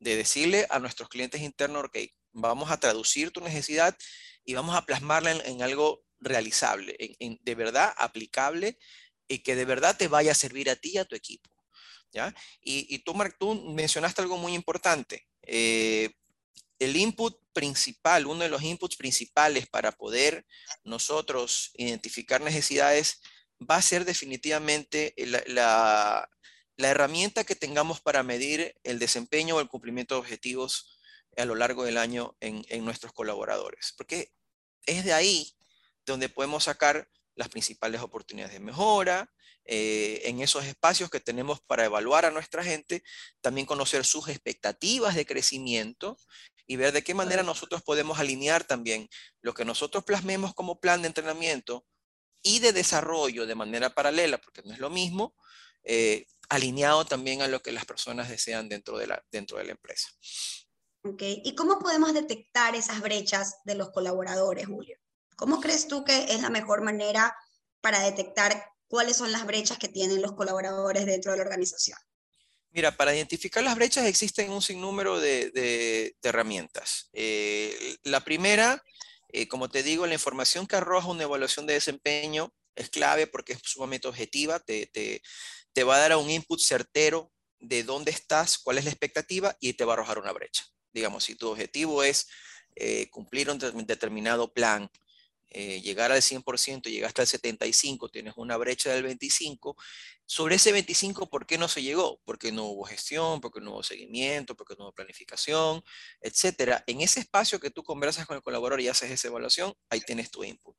de 0.00 0.16
decirle 0.16 0.66
a 0.68 0.80
nuestros 0.80 1.08
clientes 1.08 1.40
internos, 1.40 1.84
ok, 1.84 1.98
vamos 2.32 2.72
a 2.72 2.80
traducir 2.80 3.30
tu 3.30 3.40
necesidad 3.40 3.96
y 4.44 4.54
vamos 4.54 4.74
a 4.74 4.84
plasmarla 4.84 5.30
en 5.30 5.62
algo 5.62 6.02
realizable, 6.22 6.96
en, 7.18 7.38
de 7.42 7.54
verdad 7.54 7.92
aplicable 7.98 8.78
y 9.28 9.38
que 9.38 9.56
de 9.56 9.64
verdad 9.64 9.96
te 9.96 10.08
vaya 10.08 10.32
a 10.32 10.36
servir 10.36 10.70
a 10.70 10.76
ti 10.76 10.92
y 10.94 10.98
a 10.98 11.04
tu 11.04 11.14
equipo. 11.14 11.50
¿ya? 12.12 12.34
Y, 12.60 12.98
tú, 13.00 13.14
Mark, 13.14 13.36
tú 13.38 13.54
mencionaste 13.54 14.22
algo 14.22 14.38
muy 14.38 14.54
importante. 14.54 15.26
Eh, 15.42 16.10
el 16.78 16.96
input 16.96 17.38
principal, 17.52 18.26
uno 18.26 18.42
de 18.42 18.48
los 18.48 18.62
inputs 18.62 18.96
principales 18.96 19.66
para 19.68 19.92
poder 19.92 20.46
nosotros 20.84 21.70
identificar 21.76 22.40
necesidades 22.40 23.20
va 23.58 23.76
a 23.76 23.82
ser 23.82 24.04
definitivamente 24.04 25.14
la, 25.16 26.28
herramienta 26.76 27.44
que 27.44 27.54
tengamos 27.54 28.00
para 28.00 28.24
medir 28.24 28.74
el 28.82 28.98
desempeño 28.98 29.56
o 29.56 29.60
el 29.60 29.68
cumplimiento 29.68 30.16
de 30.16 30.20
objetivos 30.20 30.98
a 31.36 31.44
lo 31.44 31.54
largo 31.54 31.84
del 31.84 31.96
año 31.96 32.36
en, 32.40 32.64
en 32.68 32.84
nuestros 32.84 33.12
colaboradores. 33.12 33.94
Porque 33.96 34.32
es 34.86 35.04
de 35.04 35.12
ahí 35.12 35.54
donde 36.06 36.28
podemos 36.28 36.64
sacar 36.64 37.08
las 37.34 37.48
principales 37.48 38.00
oportunidades 38.00 38.52
de 38.52 38.60
mejora, 38.60 39.30
eh, 39.64 40.22
en 40.24 40.40
esos 40.40 40.64
espacios 40.64 41.08
que 41.08 41.20
tenemos 41.20 41.60
para 41.60 41.84
evaluar 41.84 42.24
a 42.24 42.30
nuestra 42.30 42.64
gente, 42.64 43.04
también 43.40 43.66
conocer 43.66 44.04
sus 44.04 44.28
expectativas 44.28 45.14
de 45.14 45.24
crecimiento 45.24 46.18
y 46.66 46.76
ver 46.76 46.92
de 46.92 47.04
qué 47.04 47.14
manera 47.14 47.42
nosotros 47.42 47.82
podemos 47.82 48.18
alinear 48.18 48.64
también 48.64 49.08
lo 49.40 49.54
que 49.54 49.64
nosotros 49.64 50.04
plasmemos 50.04 50.54
como 50.54 50.80
plan 50.80 51.02
de 51.02 51.08
entrenamiento 51.08 51.86
y 52.42 52.58
de 52.58 52.72
desarrollo 52.72 53.46
de 53.46 53.54
manera 53.54 53.90
paralela, 53.90 54.38
porque 54.38 54.62
no 54.62 54.72
es 54.72 54.80
lo 54.80 54.90
mismo, 54.90 55.36
eh, 55.84 56.26
alineado 56.48 57.04
también 57.04 57.40
a 57.40 57.48
lo 57.48 57.62
que 57.62 57.72
las 57.72 57.84
personas 57.84 58.28
desean 58.28 58.68
dentro 58.68 58.98
de 58.98 59.06
la, 59.06 59.24
dentro 59.30 59.58
de 59.58 59.64
la 59.64 59.72
empresa. 59.72 60.08
Okay. 61.04 61.40
¿Y 61.44 61.54
cómo 61.54 61.78
podemos 61.78 62.14
detectar 62.14 62.74
esas 62.74 63.00
brechas 63.00 63.56
de 63.64 63.76
los 63.76 63.90
colaboradores, 63.90 64.66
Julio? 64.66 64.96
¿Cómo 65.36 65.60
crees 65.60 65.88
tú 65.88 66.04
que 66.04 66.24
es 66.32 66.40
la 66.40 66.50
mejor 66.50 66.82
manera 66.82 67.36
para 67.80 68.00
detectar 68.00 68.64
cuáles 68.88 69.16
son 69.16 69.32
las 69.32 69.46
brechas 69.46 69.78
que 69.78 69.88
tienen 69.88 70.22
los 70.22 70.32
colaboradores 70.32 71.06
dentro 71.06 71.32
de 71.32 71.38
la 71.38 71.44
organización? 71.44 71.98
Mira, 72.70 72.96
para 72.96 73.14
identificar 73.14 73.62
las 73.62 73.74
brechas 73.74 74.06
existen 74.06 74.50
un 74.50 74.62
sinnúmero 74.62 75.20
de, 75.20 76.16
herramientas. 76.22 77.10
Eh, 77.12 77.96
la 78.02 78.20
primera, 78.20 78.82
eh, 79.28 79.46
como 79.48 79.68
te 79.68 79.82
digo, 79.82 80.06
la 80.06 80.14
información 80.14 80.66
que 80.66 80.76
arroja 80.76 81.08
una 81.08 81.24
evaluación 81.24 81.66
de 81.66 81.74
desempeño 81.74 82.54
es 82.74 82.88
clave 82.88 83.26
porque 83.26 83.52
es 83.52 83.60
sumamente 83.62 84.08
objetiva, 84.08 84.58
te, 84.58 84.90
te 85.72 85.84
va 85.84 85.96
a 85.96 86.00
dar 86.00 86.16
un 86.16 86.30
input 86.30 86.60
certero 86.60 87.30
de 87.62 87.84
dónde 87.84 88.10
estás, 88.10 88.58
cuál 88.58 88.78
es 88.78 88.84
la 88.84 88.90
expectativa 88.90 89.56
y 89.60 89.74
te 89.74 89.84
va 89.84 89.92
a 89.92 89.96
arrojar 89.96 90.18
una 90.18 90.32
brecha. 90.32 90.64
Digamos, 90.92 91.24
si 91.24 91.34
tu 91.34 91.48
objetivo 91.48 92.02
es 92.02 92.26
eh, 92.74 93.08
cumplir 93.10 93.50
un 93.50 93.86
determinado 93.86 94.52
plan 94.52 94.90
eh, 95.54 95.80
llegar 95.80 96.12
al 96.12 96.22
100%, 96.22 96.90
llegaste 96.90 97.22
al 97.22 97.26
75%, 97.28 98.10
tienes 98.10 98.34
una 98.36 98.56
brecha 98.56 98.92
del 98.92 99.04
25%, 99.06 99.74
sobre 100.26 100.54
ese 100.54 100.72
25%, 100.72 101.28
¿por 101.28 101.46
qué 101.46 101.58
no 101.58 101.68
se 101.68 101.82
llegó? 101.82 102.20
Porque 102.24 102.52
no 102.52 102.64
hubo 102.64 102.84
gestión, 102.84 103.40
porque 103.40 103.60
no 103.60 103.72
hubo 103.72 103.82
seguimiento, 103.82 104.56
porque 104.56 104.74
no 104.78 104.84
hubo 104.84 104.92
planificación, 104.92 105.82
etcétera. 106.20 106.82
En 106.86 107.00
ese 107.02 107.20
espacio 107.20 107.60
que 107.60 107.70
tú 107.70 107.82
conversas 107.82 108.26
con 108.26 108.36
el 108.36 108.42
colaborador 108.42 108.80
y 108.80 108.88
haces 108.88 109.10
esa 109.10 109.28
evaluación, 109.28 109.74
ahí 109.90 110.00
tienes 110.00 110.30
tu 110.30 110.42
input. 110.44 110.76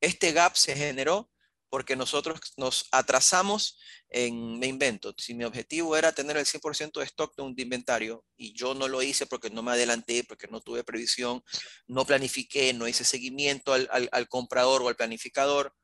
Este 0.00 0.32
gap 0.32 0.56
se 0.56 0.74
generó 0.74 1.30
porque 1.76 1.94
nosotros 1.94 2.40
nos 2.56 2.88
atrasamos 2.90 3.78
en, 4.08 4.58
me 4.58 4.66
invento, 4.66 5.14
si 5.18 5.34
mi 5.34 5.44
objetivo 5.44 5.94
era 5.94 6.10
tener 6.10 6.38
el 6.38 6.46
100% 6.46 7.00
de 7.00 7.04
stock 7.04 7.36
de 7.36 7.42
un 7.42 7.54
inventario 7.54 8.24
y 8.34 8.54
yo 8.54 8.72
no 8.72 8.88
lo 8.88 9.02
hice 9.02 9.26
porque 9.26 9.50
no 9.50 9.62
me 9.62 9.72
adelanté, 9.72 10.24
porque 10.24 10.48
no 10.48 10.62
tuve 10.62 10.84
previsión, 10.84 11.42
no 11.86 12.06
planifiqué, 12.06 12.72
no 12.72 12.88
hice 12.88 13.04
seguimiento 13.04 13.74
al, 13.74 14.08
al, 14.10 14.26
comprador 14.26 14.80
o 14.80 14.88
al 14.88 14.96
planificador, 14.96 15.74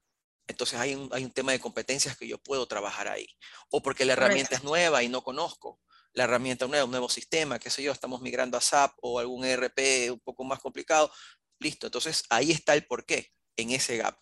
entonces 0.47 0.81
hay 0.81 0.95
un, 0.95 1.11
hay 1.13 1.27
un, 1.27 1.31
tema 1.31 1.53
de 1.53 1.61
competencias 1.61 2.17
que 2.17 2.27
yo 2.27 2.39
puedo 2.39 2.67
trabajar 2.67 3.09
ahí. 3.09 3.27
O 3.69 3.83
porque 3.83 4.07
la 4.07 4.15
herramienta 4.15 4.57
es 4.57 4.65
nueva 4.65 5.03
y 5.03 5.11
no 5.11 5.23
conozco 5.23 5.79
la 6.15 6.25
herramienta 6.25 6.67
nueva, 6.67 6.87
un 6.87 6.91
nuevo 6.91 7.11
sistema, 7.11 7.59
qué 7.59 7.69
sé 7.69 7.83
yo, 7.83 7.93
estamos 7.93 8.23
migrando 8.23 8.57
a 8.57 8.63
SAP 8.63 8.95
o 9.03 9.19
algún 9.19 9.45
ERP 9.45 10.11
un 10.11 10.21
poco 10.21 10.43
más 10.45 10.59
complicado, 10.59 11.13
listo. 11.59 11.87
Entonces 11.87 12.25
ahí 12.31 12.51
está 12.51 12.73
el 12.73 12.87
porqué 12.87 13.31
en 13.59 13.73
ese 13.73 13.99
gap. 13.99 14.17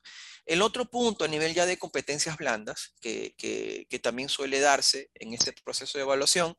El 0.50 0.62
otro 0.62 0.84
punto 0.84 1.24
a 1.24 1.28
nivel 1.28 1.54
ya 1.54 1.64
de 1.64 1.78
competencias 1.78 2.36
blandas, 2.36 2.96
que, 3.00 3.86
también 4.02 4.28
suele 4.28 4.58
darse 4.58 5.08
en 5.14 5.32
este 5.32 5.52
proceso 5.52 5.96
de 5.96 6.02
evaluación, 6.02 6.56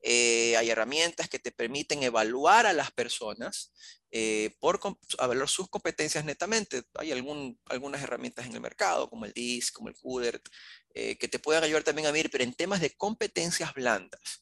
eh, 0.00 0.56
hay 0.56 0.70
herramientas 0.70 1.28
que 1.28 1.38
te 1.38 1.52
permiten 1.52 2.02
evaluar 2.02 2.64
a 2.64 2.72
las 2.72 2.90
personas 2.90 3.70
eh, 4.10 4.56
por 4.60 4.80
evaluar 5.18 5.46
sus 5.50 5.68
competencias 5.68 6.24
netamente. 6.24 6.84
Hay 6.94 7.12
algún, 7.12 7.60
algunas 7.66 8.02
herramientas 8.02 8.46
en 8.46 8.54
el 8.54 8.62
mercado, 8.62 9.10
como 9.10 9.26
el 9.26 9.34
DIS, 9.34 9.72
como 9.72 9.90
el 9.90 9.94
CUDERT, 9.94 10.48
eh, 10.94 11.18
que 11.18 11.28
te 11.28 11.38
pueden 11.38 11.64
ayudar 11.64 11.82
también 11.82 12.08
a 12.08 12.12
ver, 12.12 12.30
pero 12.30 12.44
en 12.44 12.54
temas 12.54 12.80
de 12.80 12.96
competencias 12.96 13.74
blandas. 13.74 14.40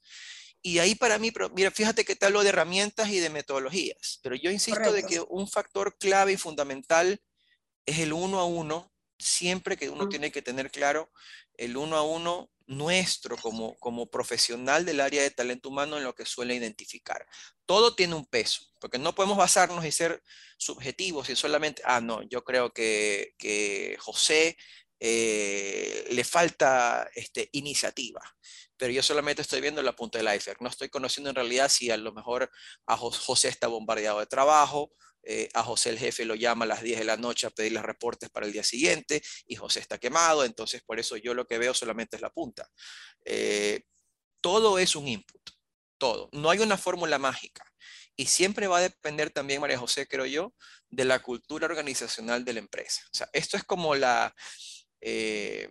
Y 0.62 0.78
ahí 0.78 0.94
para 0.94 1.18
mí, 1.18 1.32
mira, 1.56 1.72
fíjate 1.72 2.04
que 2.04 2.14
te 2.14 2.26
hablo 2.26 2.44
de 2.44 2.50
herramientas 2.50 3.08
y 3.08 3.18
de 3.18 3.30
metodologías, 3.30 4.20
pero 4.22 4.36
yo 4.36 4.52
insisto 4.52 4.92
de 4.92 5.02
que 5.02 5.20
un 5.28 5.48
factor 5.48 5.98
clave 5.98 6.34
y 6.34 6.36
fundamental 6.36 7.20
es 7.84 7.98
el 7.98 8.12
uno 8.12 8.38
a 8.38 8.44
uno, 8.44 8.91
siempre 9.22 9.76
que 9.76 9.88
uno 9.88 10.08
tiene 10.08 10.30
que 10.32 10.42
tener 10.42 10.70
claro 10.70 11.10
el 11.54 11.76
uno 11.76 11.96
a 11.96 12.02
uno 12.02 12.50
nuestro 12.66 13.36
como, 13.36 13.76
como 13.78 14.10
profesional 14.10 14.84
del 14.84 15.00
área 15.00 15.22
de 15.22 15.30
talento 15.30 15.68
humano 15.68 15.98
en 15.98 16.04
lo 16.04 16.14
que 16.14 16.26
suele 16.26 16.54
identificar. 16.54 17.26
Todo 17.66 17.94
tiene 17.94 18.14
un 18.14 18.26
peso, 18.26 18.66
porque 18.80 18.98
no 18.98 19.14
podemos 19.14 19.36
basarnos 19.36 19.84
y 19.84 19.92
ser 19.92 20.22
subjetivos 20.58 21.28
y 21.28 21.36
solamente, 21.36 21.82
ah, 21.84 22.00
no, 22.00 22.22
yo 22.22 22.44
creo 22.44 22.72
que, 22.72 23.34
que 23.38 23.96
José 24.00 24.56
eh, 25.00 26.06
le 26.10 26.24
falta 26.24 27.08
este, 27.14 27.48
iniciativa, 27.52 28.20
pero 28.76 28.92
yo 28.92 29.02
solamente 29.02 29.42
estoy 29.42 29.60
viendo 29.60 29.82
la 29.82 29.96
punta 29.96 30.18
del 30.18 30.34
iceberg, 30.34 30.62
no 30.62 30.68
estoy 30.68 30.88
conociendo 30.88 31.30
en 31.30 31.36
realidad 31.36 31.68
si 31.68 31.90
a 31.90 31.96
lo 31.96 32.12
mejor 32.12 32.50
a 32.86 32.96
José 32.96 33.48
está 33.48 33.66
bombardeado 33.66 34.20
de 34.20 34.26
trabajo, 34.26 34.92
eh, 35.24 35.48
a 35.54 35.62
José 35.62 35.90
el 35.90 35.98
jefe 35.98 36.24
lo 36.24 36.34
llama 36.34 36.64
a 36.64 36.68
las 36.68 36.82
10 36.82 36.98
de 36.98 37.04
la 37.04 37.16
noche 37.16 37.46
a 37.46 37.50
pedir 37.50 37.72
los 37.72 37.84
reportes 37.84 38.28
para 38.30 38.46
el 38.46 38.52
día 38.52 38.64
siguiente 38.64 39.22
y 39.46 39.54
José 39.54 39.80
está 39.80 39.98
quemado, 39.98 40.44
entonces 40.44 40.82
por 40.82 40.98
eso 40.98 41.16
yo 41.16 41.34
lo 41.34 41.46
que 41.46 41.58
veo 41.58 41.74
solamente 41.74 42.16
es 42.16 42.22
la 42.22 42.30
punta. 42.30 42.68
Eh, 43.24 43.82
todo 44.40 44.78
es 44.78 44.96
un 44.96 45.06
input, 45.06 45.40
todo. 45.98 46.28
No 46.32 46.50
hay 46.50 46.58
una 46.58 46.76
fórmula 46.76 47.18
mágica. 47.18 47.64
Y 48.16 48.26
siempre 48.26 48.66
va 48.66 48.78
a 48.78 48.82
depender 48.82 49.30
también, 49.30 49.60
María 49.60 49.78
José, 49.78 50.06
creo 50.06 50.26
yo, 50.26 50.54
de 50.90 51.04
la 51.04 51.22
cultura 51.22 51.66
organizacional 51.66 52.44
de 52.44 52.52
la 52.52 52.58
empresa. 52.58 53.02
O 53.06 53.16
sea, 53.16 53.30
esto 53.32 53.56
es 53.56 53.64
como 53.64 53.94
la, 53.94 54.34
eh, 55.00 55.70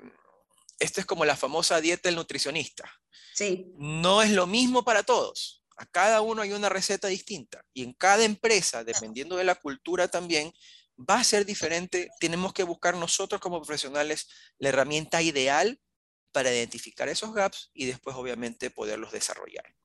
esto 0.79 1.01
es 1.01 1.05
como 1.05 1.25
la 1.25 1.35
famosa 1.35 1.79
dieta 1.81 2.09
del 2.09 2.15
nutricionista. 2.15 2.91
Sí. 3.35 3.67
No 3.77 4.23
es 4.23 4.31
lo 4.31 4.47
mismo 4.47 4.83
para 4.83 5.03
todos 5.03 5.60
a 5.81 5.85
cada 5.87 6.21
uno 6.21 6.43
hay 6.43 6.53
una 6.53 6.69
receta 6.69 7.07
distinta 7.07 7.65
y 7.73 7.81
en 7.81 7.93
cada 7.93 8.23
empresa, 8.23 8.83
dependiendo 8.83 9.35
de 9.35 9.43
la 9.43 9.55
cultura 9.55 10.07
también, 10.07 10.53
va 10.95 11.15
a 11.15 11.23
ser 11.23 11.43
diferente. 11.43 12.09
Tenemos 12.19 12.53
que 12.53 12.61
buscar 12.61 12.95
nosotros 12.95 13.41
como 13.41 13.59
profesionales 13.63 14.27
la 14.59 14.69
herramienta 14.69 15.23
ideal 15.23 15.81
para 16.31 16.53
identificar 16.53 17.09
esos 17.09 17.33
gaps 17.33 17.71
y 17.73 17.87
después 17.87 18.15
obviamente 18.15 18.69
poderlos 18.69 19.11
desarrollar. 19.11 19.75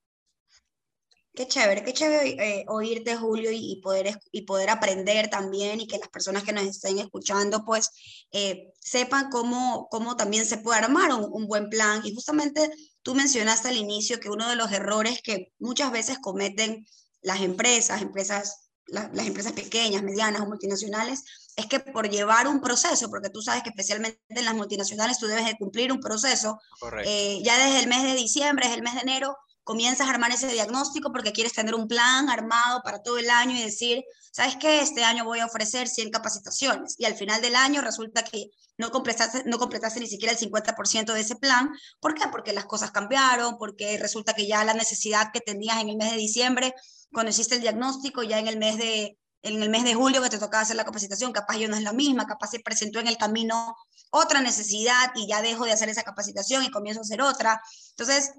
Qué 1.36 1.46
chévere, 1.46 1.84
qué 1.84 1.92
chévere 1.92 2.30
eh, 2.30 2.64
oírte, 2.68 3.14
Julio, 3.14 3.50
y, 3.52 3.80
poder, 3.82 4.18
y 4.32 4.42
poder 4.42 4.70
aprender 4.70 5.28
también 5.28 5.80
y 5.80 5.86
que 5.86 5.98
las 5.98 6.08
personas 6.08 6.42
que 6.44 6.52
nos 6.52 6.64
estén 6.64 6.98
escuchando, 6.98 7.62
pues, 7.64 7.90
eh, 8.32 8.72
sepan 8.80 9.30
cómo, 9.30 9.86
cómo 9.90 10.16
también 10.16 10.46
se 10.46 10.56
puede 10.56 10.78
armar 10.78 11.12
un, 11.12 11.28
un, 11.30 11.46
buen 11.46 11.68
plan. 11.68 12.00
Y 12.04 12.14
justamente 12.14 12.70
tú 13.02 13.14
mencionaste 13.14 13.68
al 13.68 13.76
inicio 13.76 14.18
que 14.18 14.30
uno 14.30 14.48
de 14.48 14.56
los 14.56 14.72
errores 14.72 15.20
que 15.22 15.52
muchas 15.58 15.92
veces 15.92 16.18
cometen 16.18 16.86
las 17.20 17.42
empresas, 17.42 18.00
empresas 18.00 18.66
las 18.88 19.26
empresas 19.26 19.52
pequeñas, 19.52 20.02
medianas 20.02 20.42
o 20.42 20.46
multinacionales, 20.46 21.24
es 21.56 21.66
que 21.66 21.80
por 21.80 22.08
llevar 22.08 22.46
un 22.46 22.60
proceso, 22.60 23.10
porque 23.10 23.30
tú 23.30 23.42
sabes 23.42 23.62
que 23.62 23.70
especialmente 23.70 24.20
en 24.28 24.44
las 24.44 24.54
multinacionales 24.54 25.18
tú 25.18 25.26
debes 25.26 25.44
de 25.44 25.56
cumplir 25.56 25.90
un 25.92 26.00
proceso, 26.00 26.60
eh, 27.04 27.40
ya 27.42 27.58
desde 27.58 27.80
el 27.80 27.88
mes 27.88 28.04
de 28.04 28.14
diciembre, 28.14 28.66
desde 28.66 28.76
el 28.76 28.84
mes 28.84 28.94
de 28.94 29.00
enero, 29.00 29.36
comienzas 29.66 30.06
a 30.06 30.10
armar 30.10 30.30
ese 30.30 30.46
diagnóstico 30.46 31.10
porque 31.10 31.32
quieres 31.32 31.52
tener 31.52 31.74
un 31.74 31.88
plan 31.88 32.30
armado 32.30 32.82
para 32.84 33.02
todo 33.02 33.18
el 33.18 33.28
año 33.28 33.56
y 33.56 33.62
decir, 33.64 34.04
¿sabes 34.30 34.54
qué? 34.60 34.80
Este 34.80 35.02
año 35.02 35.24
voy 35.24 35.40
a 35.40 35.46
ofrecer 35.46 35.88
100 35.88 36.10
capacitaciones 36.10 36.94
y 36.98 37.04
al 37.04 37.16
final 37.16 37.42
del 37.42 37.56
año 37.56 37.80
resulta 37.80 38.22
que 38.22 38.50
no 38.78 38.92
completaste, 38.92 39.42
no 39.44 39.58
completaste 39.58 39.98
ni 39.98 40.06
siquiera 40.06 40.32
el 40.32 40.38
50% 40.38 41.12
de 41.12 41.20
ese 41.20 41.34
plan. 41.34 41.70
¿Por 41.98 42.14
qué? 42.14 42.28
Porque 42.30 42.52
las 42.52 42.66
cosas 42.66 42.92
cambiaron, 42.92 43.58
porque 43.58 43.98
resulta 43.98 44.34
que 44.34 44.46
ya 44.46 44.62
la 44.62 44.72
necesidad 44.72 45.32
que 45.32 45.40
tenías 45.40 45.80
en 45.80 45.88
el 45.88 45.96
mes 45.96 46.12
de 46.12 46.16
diciembre, 46.16 46.72
cuando 47.12 47.30
hiciste 47.30 47.56
el 47.56 47.60
diagnóstico, 47.60 48.22
ya 48.22 48.38
en 48.38 48.46
el 48.46 48.58
mes 48.58 48.78
de, 48.78 49.18
en 49.42 49.60
el 49.60 49.68
mes 49.68 49.82
de 49.82 49.94
julio 49.94 50.22
que 50.22 50.30
te 50.30 50.38
tocaba 50.38 50.62
hacer 50.62 50.76
la 50.76 50.84
capacitación, 50.84 51.32
capaz 51.32 51.58
ya 51.58 51.66
no 51.66 51.74
es 51.74 51.82
la 51.82 51.92
misma, 51.92 52.24
capaz 52.28 52.50
se 52.50 52.60
presentó 52.60 53.00
en 53.00 53.08
el 53.08 53.16
camino 53.16 53.74
otra 54.10 54.40
necesidad 54.40 55.10
y 55.16 55.26
ya 55.26 55.42
dejo 55.42 55.64
de 55.64 55.72
hacer 55.72 55.88
esa 55.88 56.04
capacitación 56.04 56.62
y 56.62 56.70
comienzo 56.70 57.00
a 57.00 57.02
hacer 57.02 57.20
otra. 57.20 57.60
Entonces, 57.90 58.30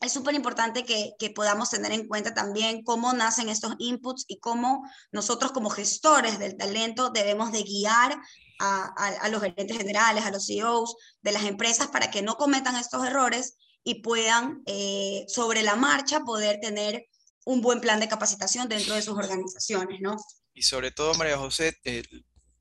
es 0.00 0.12
súper 0.12 0.34
importante 0.34 0.84
que, 0.84 1.30
podamos 1.34 1.70
tener 1.70 1.92
en 1.92 2.06
cuenta 2.06 2.34
también 2.34 2.82
cómo 2.84 3.12
nacen 3.12 3.48
estos 3.48 3.74
inputs 3.78 4.24
y 4.28 4.38
cómo 4.38 4.82
nosotros 5.12 5.52
como 5.52 5.70
gestores 5.70 6.38
del 6.38 6.56
talento 6.56 7.10
debemos 7.10 7.52
de 7.52 7.62
guiar 7.62 8.18
a, 8.60 9.28
los 9.30 9.42
gerentes 9.42 9.76
generales, 9.76 10.24
a 10.24 10.30
los 10.30 10.46
CEOs 10.46 10.96
de 11.22 11.32
las 11.32 11.44
empresas 11.44 11.88
para 11.88 12.10
que 12.10 12.22
no 12.22 12.36
cometan 12.36 12.76
estos 12.76 13.06
errores 13.06 13.56
y 13.84 14.02
puedan 14.02 14.62
eh, 14.66 15.24
sobre 15.28 15.62
la 15.62 15.76
marcha 15.76 16.20
poder 16.20 16.58
tener 16.60 17.06
un 17.44 17.60
buen 17.60 17.80
plan 17.80 18.00
de 18.00 18.08
capacitación 18.08 18.68
dentro 18.68 18.94
de 18.94 19.02
sus 19.02 19.16
organizaciones, 19.16 20.00
¿no? 20.00 20.16
Y 20.54 20.62
sobre 20.62 20.90
todo, 20.90 21.14
María 21.14 21.38
José, 21.38 21.78
eh, 21.84 22.02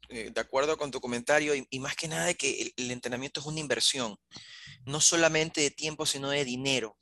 eh, 0.09 0.31
de 0.33 0.41
acuerdo 0.41 0.77
con 0.77 0.91
tu 0.91 1.01
comentario, 1.01 1.53
y, 1.55 1.79
más 1.79 1.95
que 1.95 2.07
nada 2.07 2.25
de 2.25 2.35
que 2.35 2.73
el 2.77 2.91
entrenamiento 2.91 3.39
es 3.39 3.45
una 3.45 3.59
inversión, 3.59 4.17
no 4.85 5.01
solamente 5.01 5.61
de 5.61 5.71
tiempo, 5.71 6.05
sino 6.05 6.29
de 6.29 6.45
dinero 6.45 6.97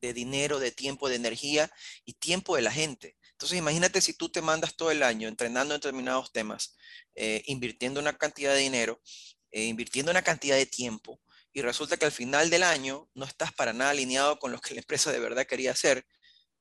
de 0.00 0.12
dinero, 0.12 0.58
de 0.58 0.70
tiempo, 0.70 1.08
de 1.08 1.16
energía 1.16 1.70
y 2.04 2.14
tiempo 2.14 2.56
de 2.56 2.62
la 2.62 2.72
gente. 2.72 3.16
Entonces 3.32 3.58
imagínate 3.58 4.00
si 4.00 4.14
tú 4.14 4.28
te 4.28 4.42
mandas 4.42 4.74
todo 4.74 4.90
el 4.90 5.02
año 5.02 5.28
entrenando 5.28 5.74
en 5.74 5.80
determinados 5.80 6.32
temas, 6.32 6.76
eh, 7.14 7.42
invirtiendo 7.46 8.00
una 8.00 8.12
cantidad 8.12 8.52
de 8.52 8.60
dinero, 8.60 9.00
eh, 9.50 9.64
invirtiendo 9.64 10.10
una 10.10 10.22
cantidad 10.22 10.56
de 10.56 10.66
tiempo, 10.66 11.20
y 11.52 11.62
resulta 11.62 11.96
que 11.96 12.04
al 12.04 12.12
final 12.12 12.50
del 12.50 12.62
año 12.62 13.08
no 13.14 13.24
estás 13.24 13.52
para 13.52 13.72
nada 13.72 13.90
alineado 13.90 14.38
con 14.38 14.52
lo 14.52 14.60
que 14.60 14.74
la 14.74 14.80
empresa 14.80 15.12
de 15.12 15.18
verdad 15.18 15.46
quería 15.46 15.72
hacer, 15.72 16.06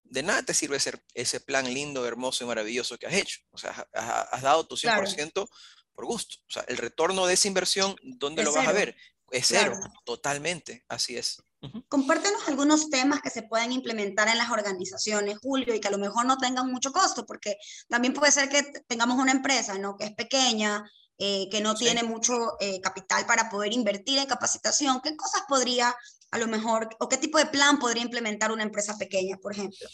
de 0.04 0.24
nada 0.24 0.44
te 0.44 0.54
sirve 0.54 0.78
ese, 0.78 0.94
ese 1.14 1.40
plan 1.40 1.72
lindo, 1.74 2.06
hermoso 2.06 2.44
y 2.44 2.48
maravilloso 2.48 2.98
que 2.98 3.08
has 3.08 3.14
hecho. 3.14 3.42
O 3.52 3.58
sea, 3.58 3.88
has, 3.94 4.42
dado 4.42 4.66
tu 4.68 4.76
100% 4.76 5.48
por 5.94 6.06
gusto. 6.06 6.38
O 6.48 6.52
sea, 6.52 6.64
el 6.68 6.78
retorno 6.78 7.26
de 7.26 7.34
esa 7.34 7.48
inversión, 7.48 7.96
¿dónde 8.04 8.44
lo 8.44 8.54
vas 8.54 8.68
a 8.68 8.72
ver? 8.72 8.96
Es 9.32 9.48
cero, 9.48 9.78
totalmente, 10.06 10.86
así 10.88 11.18
es. 11.18 11.44
Compártenos 11.88 12.48
algunos 12.48 12.90
temas 12.90 13.22
que 13.22 13.30
se 13.30 13.44
pueden 13.44 13.72
implementar 13.72 14.28
en 14.28 14.38
las 14.38 14.50
organizaciones, 14.50 15.38
Julio, 15.40 15.74
y 15.74 15.80
que 15.80 15.88
a 15.88 15.92
lo 15.92 15.98
mejor 15.98 16.26
no 16.26 16.38
tengan 16.38 16.72
mucho 16.72 16.92
costo, 16.92 17.26
porque 17.26 17.58
también 17.88 18.14
puede 18.14 18.32
ser 18.32 18.50
que 18.50 18.64
tengamos 18.88 19.18
una 19.18 19.32
empresa 19.32 19.78
¿no? 19.78 19.96
que 19.96 20.06
es 20.06 20.14
pequeña, 20.14 20.84
eh, 21.18 21.48
que 21.50 21.62
no 21.62 21.76
tiene 21.76 22.04
mucho 22.04 22.34
eh, 22.60 22.80
capital 22.82 23.26
para 23.26 23.50
poder 23.50 23.74
invertir 23.74 24.20
en 24.20 24.28
capacitación. 24.28 25.02
¿Qué 25.02 25.16
cosas 25.16 25.44
podría, 25.48 25.96
a 26.32 26.38
lo 26.38 26.48
mejor, 26.48 26.90
o 27.00 27.10
qué 27.10 27.18
tipo 27.18 27.38
de 27.38 27.48
plan 27.48 27.80
podría 27.80 28.04
implementar 28.04 28.52
una 28.52 28.64
empresa 28.64 28.98
pequeña, 28.98 29.38
por 29.38 29.54
ejemplo? 29.54 29.88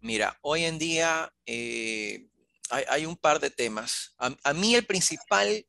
Mira, 0.00 0.38
hoy 0.42 0.64
en 0.64 0.78
día 0.78 1.32
eh, 1.46 2.28
hay, 2.70 3.06
un 3.06 3.16
par 3.16 3.40
de 3.40 3.50
temas. 3.50 4.14
a 4.18 4.52
mí 4.52 4.74
el 4.74 4.86
principal 4.86 5.64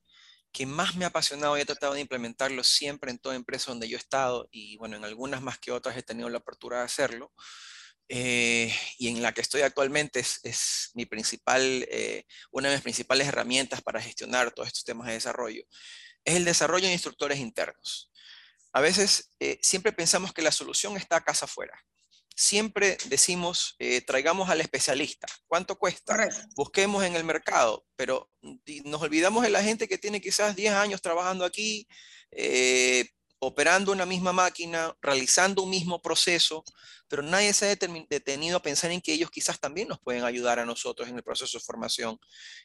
que 0.56 0.66
más 0.66 0.96
me 0.96 1.04
ha 1.04 1.10
apasionado 1.10 1.58
y 1.58 1.62
he 1.62 1.66
tratado 1.66 1.96
de 1.96 2.00
implementarlo 2.00 2.64
siempre 2.64 3.12
en 3.12 3.20
toda 3.20 3.36
empresa 3.36 3.72
donde 3.72 3.90
yo 3.90 3.98
he 3.98 4.00
estado 4.00 4.48
y 4.52 4.78
bueno, 4.78 4.96
en 4.96 5.04
algunas 5.04 5.42
más 5.42 5.60
que 5.60 5.74
otras 5.74 5.98
he 5.98 6.02
tenido 6.02 6.30
la 6.30 6.38
apertura 6.38 6.78
de 6.78 6.86
hacerlo. 6.86 7.34
Eh, 8.08 8.74
y 8.98 9.10
en 9.10 9.22
la 9.22 9.34
que 9.34 9.42
estoy 9.42 9.64
actualmente 9.64 10.22
es, 10.22 10.92
mi 10.94 11.06
principal, 11.06 11.62
eh, 11.92 12.24
una 12.52 12.70
de 12.70 12.76
mis 12.76 12.84
principales 12.84 13.28
herramientas 13.28 13.82
para 13.82 14.02
gestionar 14.02 14.54
todos 14.54 14.68
estos 14.68 14.86
temas 14.86 15.08
de 15.08 15.14
desarrollo, 15.14 15.64
es 16.24 16.36
el 16.36 16.46
desarrollo 16.46 16.88
de 16.88 16.94
instructores 16.94 17.40
internos. 17.40 18.10
A 18.72 18.80
veces 18.80 19.32
eh, 19.42 19.60
siempre 19.62 19.92
pensamos 19.92 20.32
que 20.32 20.42
la 20.42 20.54
solución 20.54 20.96
está 20.96 21.18
a 21.18 21.26
casa 21.26 21.46
afuera 21.46 21.78
siempre 22.36 22.98
decimos, 23.06 23.76
eh, 23.80 24.02
traigamos 24.02 24.50
al 24.50 24.62
especialista. 24.62 25.28
¿Cuánto 25.48 25.78
cuesta? 25.78 26.30
Busquemos 26.56 27.04
en 27.04 27.16
el 27.16 27.24
mercado, 27.24 27.86
pero 27.96 28.30
nos 28.84 29.02
olvidamos 29.02 29.44
de 29.44 29.50
la 29.50 29.64
gente 29.64 29.88
que 29.88 29.98
tiene 29.98 30.22
quizás 30.22 30.56
10 30.56 30.74
años 30.74 31.02
trabajando 31.02 31.46
aquí, 31.46 31.88
eh, 32.32 33.10
operando 33.40 33.92
una 33.92 34.06
misma 34.06 34.34
máquina, 34.34 34.96
realizando 35.02 35.62
un 35.62 35.70
mismo 35.70 36.02
proceso, 36.02 36.64
pero 37.08 37.22
nadie 37.22 37.54
se 37.54 37.66
ha 37.66 37.76
detenido 38.10 38.58
a 38.58 38.62
pensar 38.62 38.92
en 38.92 39.02
que 39.02 39.14
ellos 39.14 39.32
quizás 39.32 39.60
también 39.60 39.88
nos 39.88 40.00
pueden 40.00 40.24
ayudar 40.24 40.60
a 40.60 40.66
nosotros 40.66 41.08
en 41.08 41.16
el 41.16 41.24
proceso 41.24 41.58
de 41.58 41.64
formación 41.64 42.20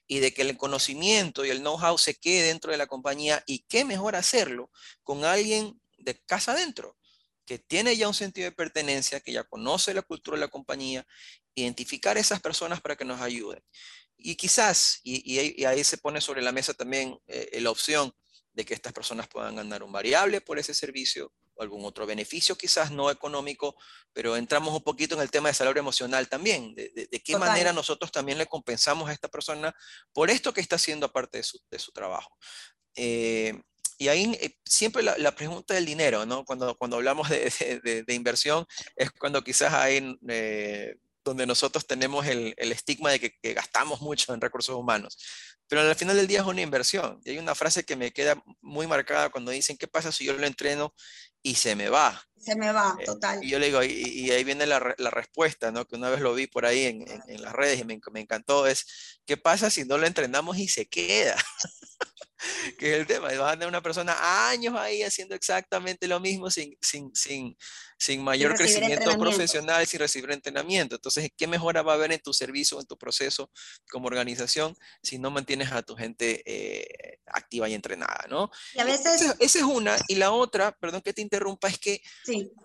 y 0.07 0.19
de 0.19 0.33
que 0.33 0.43
el 0.43 0.57
conocimiento 0.57 1.45
y 1.45 1.51
el 1.51 1.61
know-how 1.61 1.97
se 1.99 2.15
quede 2.15 2.49
dentro 2.49 2.73
de 2.73 2.79
la 2.79 2.87
compañía 2.87 3.43
y 3.47 3.61
qué 3.69 3.85
mejor 3.85 4.17
hacerlo 4.17 4.71
con 5.03 5.25
alguien 5.25 5.81
de 5.99 6.19
casa 6.25 6.53
adentro 6.53 6.97
que 7.51 7.59
tiene 7.59 7.97
ya 7.97 8.07
un 8.07 8.15
sentido 8.15 8.45
de 8.45 8.53
pertenencia, 8.53 9.19
que 9.19 9.33
ya 9.33 9.43
conoce 9.43 9.93
la 9.93 10.03
cultura 10.03 10.37
de 10.37 10.43
la 10.43 10.47
compañía, 10.47 11.05
identificar 11.53 12.17
a 12.17 12.21
esas 12.21 12.41
personas 12.41 12.81
para 12.81 12.95
que 12.95 13.05
nos 13.05 13.21
ayuden. 13.21 13.61
Y 14.17 14.37
quizás, 14.37 15.01
y, 15.03 15.65
ahí 15.65 15.83
se 15.83 15.99
pone 15.99 16.21
sobre 16.21 16.43
la 16.43 16.53
mesa 16.53 16.75
también 16.75 17.19
eh, 17.27 17.61
la 17.61 17.73
opción 17.73 18.15
de 18.53 18.65
que 18.65 18.73
estas 18.73 18.93
personas 18.93 19.27
puedan 19.27 19.57
ganar 19.57 19.83
un 19.83 19.91
variable 19.91 20.41
por 20.41 20.61
ese 20.61 20.75
servicio 20.75 21.33
o 21.55 21.63
algún 21.65 21.85
otro 21.85 22.07
beneficio, 22.07 22.57
quizás 22.57 22.93
no 22.93 23.11
económico, 23.11 23.75
pero 24.13 24.37
entramos 24.37 24.73
un 24.73 24.85
poquito 24.85 25.17
en 25.17 25.23
el 25.23 25.31
tema 25.33 25.49
de 25.49 25.55
salario 25.57 25.81
emocional 25.81 26.29
también, 26.29 26.73
de, 26.77 27.21
qué 27.25 27.37
manera 27.37 27.73
nosotros 27.73 28.13
también 28.13 28.39
le 28.39 28.47
compensamos 28.47 29.11
a 29.11 29.13
esta 29.13 29.27
persona 29.27 29.75
por 30.13 30.31
esto 30.31 30.55
que 30.55 30.61
está 30.61 30.77
haciendo 30.77 31.07
aparte 31.07 31.39
de 31.39 31.43
su, 31.43 31.59
de 31.69 31.81
su 31.81 31.91
trabajo. 31.91 32.39
Eh, 32.95 33.61
y 34.01 34.09
ahí 34.09 34.33
eh, 34.41 34.57
siempre 34.65 35.03
la, 35.03 35.35
pregunta 35.35 35.75
del 35.75 35.85
dinero, 35.85 36.25
¿no? 36.25 36.47
Cuando, 36.47 36.75
cuando 36.75 36.97
hablamos 36.97 37.29
de, 37.29 38.03
de, 38.07 38.15
inversión, 38.15 38.67
es 38.97 39.11
cuando 39.11 39.45
quizás 39.45 39.75
hay 39.75 40.19
eh, 40.27 40.97
donde 41.23 41.47
nosotros 41.47 41.87
tenemos 41.87 42.27
el, 42.27 42.55
el 42.57 42.73
estigma 42.73 43.11
de 43.11 43.21
que, 43.21 43.39
que, 43.43 43.53
gastamos 43.53 44.01
mucho 44.01 44.33
en 44.33 44.41
recursos 44.41 44.75
humanos. 44.75 45.19
Pero 45.69 45.83
al 45.83 45.95
final 45.95 46.17
del 46.17 46.27
día 46.27 46.41
es 46.41 46.47
una 46.47 46.63
inversión. 46.63 47.21
Y 47.25 47.33
hay 47.33 47.39
una 47.39 47.55
frase 47.55 47.85
que 47.85 47.95
me 47.95 48.11
queda 48.11 48.43
muy 48.63 48.87
marcada 48.87 49.29
cuando 49.29 49.51
dicen, 49.51 49.77
¿qué 49.77 49.87
pasa 49.87 50.11
si 50.11 50.25
yo 50.25 50.33
lo 50.33 50.47
entreno 50.47 50.95
y 51.43 51.57
se 51.57 51.77
me 51.77 51.91
va? 51.91 52.27
Se 52.39 52.57
me 52.57 52.73
va, 52.73 52.97
total. 53.05 53.45
y 53.45 53.51
yo 53.51 53.59
le 53.59 53.67
digo, 53.67 53.83
y, 53.83 54.31
ahí 54.31 54.45
viene 54.45 54.65
la, 54.65 54.95
la, 54.97 55.11
respuesta, 55.11 55.71
¿no? 55.73 55.87
Que 55.87 55.97
una 55.97 56.09
vez 56.09 56.21
lo 56.21 56.33
vi 56.33 56.47
por 56.47 56.65
ahí 56.65 56.85
en, 56.85 57.03
en, 57.07 57.23
en 57.29 57.43
las 57.43 57.53
redes 57.53 57.79
y 57.79 57.85
me, 57.85 58.01
me, 58.13 58.21
encantó, 58.21 58.67
es, 58.67 59.21
¿qué 59.27 59.37
pasa 59.37 59.69
si 59.69 59.85
no 59.85 59.99
lo 59.99 60.07
entrenamos 60.07 60.57
y 60.57 60.69
se 60.69 60.89
queda? 60.89 61.37
que 62.79 62.95
es 62.95 63.01
el 63.01 63.07
tema. 63.07 63.29
Vas 63.29 63.53
a 63.53 63.53
tener 63.53 63.69
una 63.69 63.83
persona 63.83 64.49
años 64.49 64.75
ahí 64.77 65.03
haciendo 65.03 65.35
exactamente 65.35 66.09
lo 66.09 66.21
mismo 66.21 66.51
sin, 66.51 66.77
sin, 66.81 67.15
sin, 67.15 67.57
sin 67.99 68.23
mayor 68.23 68.55
crecimiento 68.55 69.17
profesional, 69.19 69.87
sin 69.87 70.01
recibir 70.01 70.31
entrenamiento. 70.31 70.97
Entonces, 70.97 71.31
¿qué 71.37 71.47
mejora 71.47 71.83
va 71.83 71.93
a 71.93 71.95
haber 71.97 72.13
en 72.13 72.21
tu 72.21 72.33
servicio, 72.33 72.81
en 72.81 72.87
tu 72.87 72.97
proceso 72.97 73.51
como 73.91 74.07
organización 74.07 74.75
si 75.03 75.19
no 75.19 75.31
mantienes 75.31 75.71
a 75.73 75.83
tu 75.83 75.97
gente 75.97 76.43
eh, 76.47 77.19
activa 77.27 77.69
y 77.69 77.75
entrenada, 77.75 78.27
¿no? 78.29 78.51
Y 78.75 78.81
a 78.81 78.85
veces... 78.85 79.35
Esa, 79.39 79.59
es 79.59 79.65
una. 79.65 79.97
Y 80.09 80.15
la 80.17 80.33
otra, 80.33 80.73
perdón 80.73 81.03
que 81.03 81.13
te 81.13 81.23
interrumpa, 81.23 81.69
es 81.69 81.79
que 81.79 82.01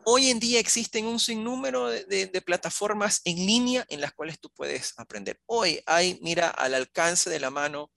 hoy 0.06 0.30
en 0.30 0.40
día 0.40 0.60
existen 0.60 1.06
un 1.06 1.20
sinnúmero 1.20 1.90
de, 1.90 2.06
de, 2.06 2.28
de 2.28 2.42
plataformas 2.42 3.22
en 3.26 3.36
línea 3.38 3.86
en 3.90 4.02
las 4.02 4.14
cuales 4.14 4.40
tú 4.40 4.50
puedes 4.52 4.94
aprender. 4.98 5.40
Hoy 5.46 5.82
hay, 5.86 6.18
mira, 6.22 6.50
al 6.50 6.74
alcance 6.74 7.30
de 7.30 7.40
la 7.40 7.50
mano 7.50 7.92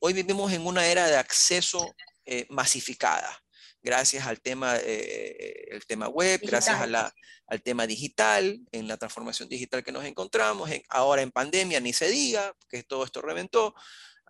hoy 0.00 0.12
vivimos 0.12 0.52
en 0.52 0.66
una 0.66 0.86
era 0.86 1.06
de 1.06 1.16
acceso 1.16 1.94
eh, 2.24 2.46
masificada, 2.50 3.42
gracias 3.82 4.26
al 4.26 4.40
tema, 4.40 4.76
eh, 4.76 5.68
el 5.70 5.86
tema 5.86 6.08
web, 6.08 6.40
gracias 6.42 6.80
a 6.80 6.86
la, 6.86 7.14
al 7.46 7.62
tema 7.62 7.86
digital, 7.86 8.60
en 8.72 8.86
la 8.86 8.96
transformación 8.96 9.48
digital 9.48 9.82
que 9.82 9.92
nos 9.92 10.04
encontramos, 10.04 10.70
ahora 10.90 11.22
en 11.22 11.30
pandemia 11.30 11.80
ni 11.80 11.92
se 11.92 12.08
diga, 12.08 12.54
que 12.68 12.82
todo 12.82 13.04
esto 13.04 13.22
reventó, 13.22 13.74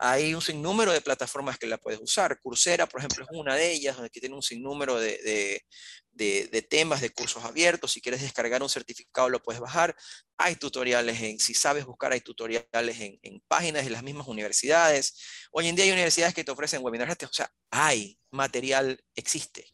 hay 0.01 0.33
un 0.33 0.41
sinnúmero 0.41 0.93
de 0.93 1.01
plataformas 1.01 1.59
que 1.59 1.67
la 1.67 1.77
puedes 1.77 2.01
usar. 2.01 2.41
Coursera, 2.41 2.87
por 2.87 3.01
ejemplo, 3.01 3.25
es 3.25 3.31
una 3.33 3.57
de 3.57 3.73
ellas, 3.73 3.97
donde 3.97 4.11
tiene 4.11 4.35
un 4.35 4.43
sinnúmero 4.43 4.99
de, 5.01 5.65
de, 6.13 6.63
temas, 6.63 7.01
de 7.01 7.11
cursos 7.11 7.45
abiertos. 7.45 7.93
Si 7.93 8.01
quieres 8.01 8.23
descargar 8.23 8.63
un 8.63 8.69
certificado, 8.69 9.29
lo 9.29 9.43
puedes 9.43 9.61
bajar. 9.61 9.97
Hay 10.37 10.55
tutoriales 10.55 11.21
en, 11.21 11.41
si 11.41 11.53
sabes 11.53 11.85
buscar, 11.85 12.13
hay 12.13 12.21
tutoriales 12.21 13.01
en, 13.01 13.19
en 13.23 13.41
páginas 13.49 13.85
de 13.85 13.91
las 13.91 14.05
mismas 14.05 14.29
universidades. 14.29 15.15
Hoy 15.51 15.69
en 15.69 15.75
día 15.75 15.85
hay 15.85 15.93
universidades 15.93 16.35
que 16.35 16.45
te 16.45 16.53
ofrecen 16.53 16.83
webinars, 16.83 17.17
o 17.25 17.33
sea, 17.33 17.51
hay 17.71 18.19
material, 18.31 19.03
existe, 19.17 19.67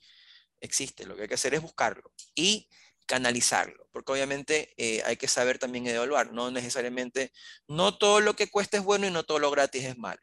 existe. 0.60 1.04
Lo 1.04 1.16
que 1.16 1.22
hay 1.22 1.28
que 1.28 1.34
hacer 1.34 1.54
es 1.54 1.60
buscarlo 1.60 2.12
y 2.34 2.68
canalizarlo, 3.06 3.88
porque 3.92 4.12
obviamente 4.12 4.74
eh, 4.76 5.02
hay 5.04 5.16
que 5.16 5.28
saber 5.28 5.58
también 5.58 5.86
evaluar, 5.86 6.32
no 6.32 6.50
necesariamente, 6.50 7.32
no 7.68 7.96
todo 7.98 8.20
lo 8.20 8.34
que 8.34 8.50
cuesta 8.50 8.76
es 8.76 8.84
bueno 8.84 9.06
y 9.06 9.10
no 9.10 9.24
todo 9.24 9.38
lo 9.38 9.50
gratis 9.50 9.84
es 9.84 9.98
malo. 9.98 10.20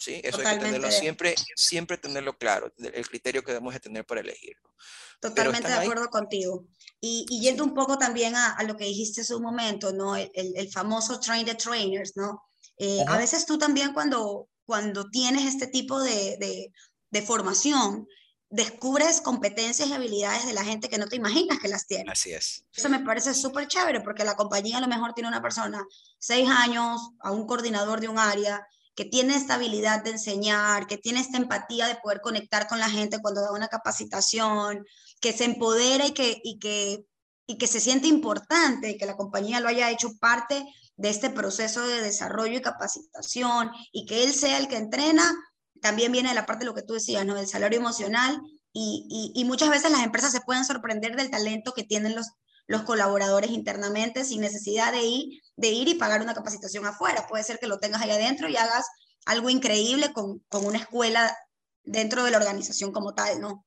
¿sí? 0.00 0.20
Eso 0.24 0.38
hay 0.38 0.58
que 0.58 0.64
tenerlo 0.64 0.90
siempre, 0.90 1.34
siempre 1.54 1.98
tenerlo 1.98 2.36
claro, 2.36 2.72
el 2.78 3.08
criterio 3.08 3.42
que 3.42 3.52
debemos 3.52 3.74
de 3.74 3.80
tener 3.80 4.04
para 4.04 4.22
elegirlo. 4.22 4.74
Totalmente 5.20 5.68
de 5.68 5.74
acuerdo 5.74 6.08
contigo. 6.08 6.66
Y, 7.00 7.26
y, 7.28 7.40
yendo 7.40 7.64
un 7.64 7.74
poco 7.74 7.98
también 7.98 8.34
a, 8.34 8.54
a, 8.54 8.62
lo 8.64 8.76
que 8.76 8.84
dijiste 8.84 9.20
hace 9.20 9.34
un 9.34 9.42
momento, 9.42 9.92
¿no? 9.92 10.16
El, 10.16 10.30
el, 10.34 10.70
famoso 10.70 11.20
train 11.20 11.44
the 11.44 11.54
trainers, 11.54 12.16
¿no? 12.16 12.42
Eh, 12.78 13.04
a 13.06 13.18
veces 13.18 13.44
tú 13.44 13.58
también 13.58 13.92
cuando, 13.92 14.48
cuando 14.64 15.10
tienes 15.10 15.44
este 15.44 15.66
tipo 15.66 16.00
de, 16.00 16.38
de, 16.38 16.72
de 17.10 17.22
formación, 17.22 18.06
descubres 18.50 19.20
competencias 19.20 19.88
y 19.88 19.92
habilidades 19.92 20.44
de 20.44 20.52
la 20.52 20.64
gente 20.64 20.88
que 20.88 20.98
no 20.98 21.06
te 21.06 21.16
imaginas 21.16 21.60
que 21.60 21.68
las 21.68 21.86
tiene. 21.86 22.10
Así 22.10 22.32
es. 22.32 22.64
Eso 22.74 22.88
me 22.88 22.98
parece 23.00 23.32
súper 23.32 23.68
chévere 23.68 24.00
porque 24.00 24.24
la 24.24 24.34
compañía 24.34 24.78
a 24.78 24.80
lo 24.80 24.88
mejor 24.88 25.14
tiene 25.14 25.28
una 25.28 25.40
persona, 25.40 25.86
seis 26.18 26.48
años, 26.50 27.00
a 27.20 27.30
un 27.30 27.46
coordinador 27.46 28.00
de 28.00 28.08
un 28.08 28.18
área, 28.18 28.66
que 28.96 29.04
tiene 29.04 29.36
esta 29.36 29.54
habilidad 29.54 30.02
de 30.02 30.10
enseñar, 30.10 30.88
que 30.88 30.98
tiene 30.98 31.20
esta 31.20 31.38
empatía 31.38 31.86
de 31.86 31.94
poder 32.02 32.20
conectar 32.20 32.66
con 32.66 32.80
la 32.80 32.90
gente 32.90 33.20
cuando 33.22 33.40
da 33.40 33.52
una 33.52 33.68
capacitación, 33.68 34.84
que 35.20 35.32
se 35.32 35.44
empodera 35.44 36.06
y 36.06 36.12
que, 36.12 36.40
y 36.42 36.58
que, 36.58 37.06
y 37.46 37.56
que 37.56 37.68
se 37.68 37.80
siente 37.80 38.08
importante, 38.08 38.96
que 38.96 39.06
la 39.06 39.16
compañía 39.16 39.60
lo 39.60 39.68
haya 39.68 39.90
hecho 39.90 40.18
parte 40.18 40.66
de 40.96 41.08
este 41.08 41.30
proceso 41.30 41.86
de 41.86 42.02
desarrollo 42.02 42.58
y 42.58 42.62
capacitación 42.62 43.70
y 43.92 44.06
que 44.06 44.24
él 44.24 44.34
sea 44.34 44.58
el 44.58 44.68
que 44.68 44.76
entrena 44.76 45.32
también 45.80 46.12
viene 46.12 46.30
de 46.30 46.34
la 46.34 46.46
parte 46.46 46.64
de 46.64 46.70
lo 46.70 46.74
que 46.74 46.82
tú 46.82 46.94
decías, 46.94 47.24
¿no? 47.24 47.34
Del 47.34 47.46
salario 47.46 47.78
emocional 47.78 48.40
y, 48.72 49.32
y, 49.34 49.44
muchas 49.44 49.68
veces 49.68 49.90
las 49.90 50.02
empresas 50.02 50.30
se 50.30 50.42
pueden 50.42 50.64
sorprender 50.64 51.16
del 51.16 51.30
talento 51.30 51.72
que 51.72 51.82
tienen 51.82 52.14
los, 52.14 52.28
los 52.66 52.82
colaboradores 52.82 53.50
internamente 53.50 54.24
sin 54.24 54.40
necesidad 54.40 54.92
de 54.92 55.02
ir, 55.02 55.42
de 55.56 55.68
ir 55.68 55.88
y 55.88 55.94
pagar 55.94 56.22
una 56.22 56.34
capacitación 56.34 56.86
afuera. 56.86 57.26
Puede 57.26 57.42
ser 57.42 57.58
que 57.58 57.66
lo 57.66 57.80
tengas 57.80 58.00
ahí 58.00 58.10
adentro 58.10 58.48
y 58.48 58.56
hagas 58.56 58.86
algo 59.26 59.50
increíble 59.50 60.12
con, 60.12 60.38
con 60.48 60.64
una 60.64 60.78
escuela 60.78 61.36
dentro 61.82 62.22
de 62.22 62.30
la 62.30 62.38
organización 62.38 62.92
como 62.92 63.12
tal, 63.12 63.40
¿no? 63.40 63.66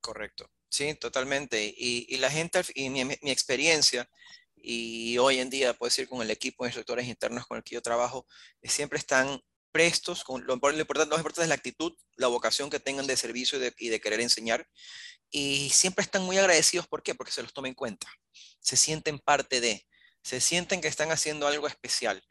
Correcto, 0.00 0.50
sí, 0.68 0.94
totalmente. 0.96 1.64
Y, 1.64 2.06
y 2.08 2.16
la 2.18 2.30
gente, 2.30 2.62
y 2.74 2.90
mi, 2.90 3.04
mi, 3.04 3.30
experiencia, 3.30 4.10
y 4.56 5.18
hoy 5.18 5.38
en 5.38 5.50
día, 5.50 5.74
puedo 5.74 5.88
decir, 5.88 6.08
con 6.08 6.20
el 6.20 6.30
equipo 6.32 6.64
de 6.64 6.70
instructores 6.70 7.06
internos 7.06 7.46
con 7.46 7.58
el 7.58 7.62
que 7.62 7.76
yo 7.76 7.82
trabajo, 7.82 8.26
siempre 8.64 8.98
están 8.98 9.40
prestos, 9.72 10.22
con, 10.22 10.46
lo, 10.46 10.54
importante, 10.54 11.10
lo 11.10 11.16
importante 11.16 11.42
es 11.42 11.48
la 11.48 11.54
actitud, 11.54 11.92
la 12.16 12.28
vocación 12.28 12.70
que 12.70 12.78
tengan 12.78 13.06
de 13.06 13.16
servicio 13.16 13.58
y 13.78 13.88
de, 13.88 14.00
querer 14.00 14.20
enseñar. 14.20 14.68
Y 15.30 15.70
siempre 15.70 16.04
están 16.04 16.22
muy 16.22 16.38
agradecidos, 16.38 16.86
¿por 16.86 17.02
qué? 17.02 17.14
Porque 17.14 17.32
se 17.32 17.42
los 17.42 17.52
tomen 17.52 17.70
en 17.70 17.74
cuenta. 17.74 18.06
Se 18.60 18.76
sienten 18.76 19.18
parte 19.18 19.60
de, 19.60 19.86
se 20.22 20.40
sienten 20.40 20.80
que 20.80 20.88
están 20.88 21.10
haciendo 21.10 21.46
algo 21.46 21.66
especial, 21.66 22.22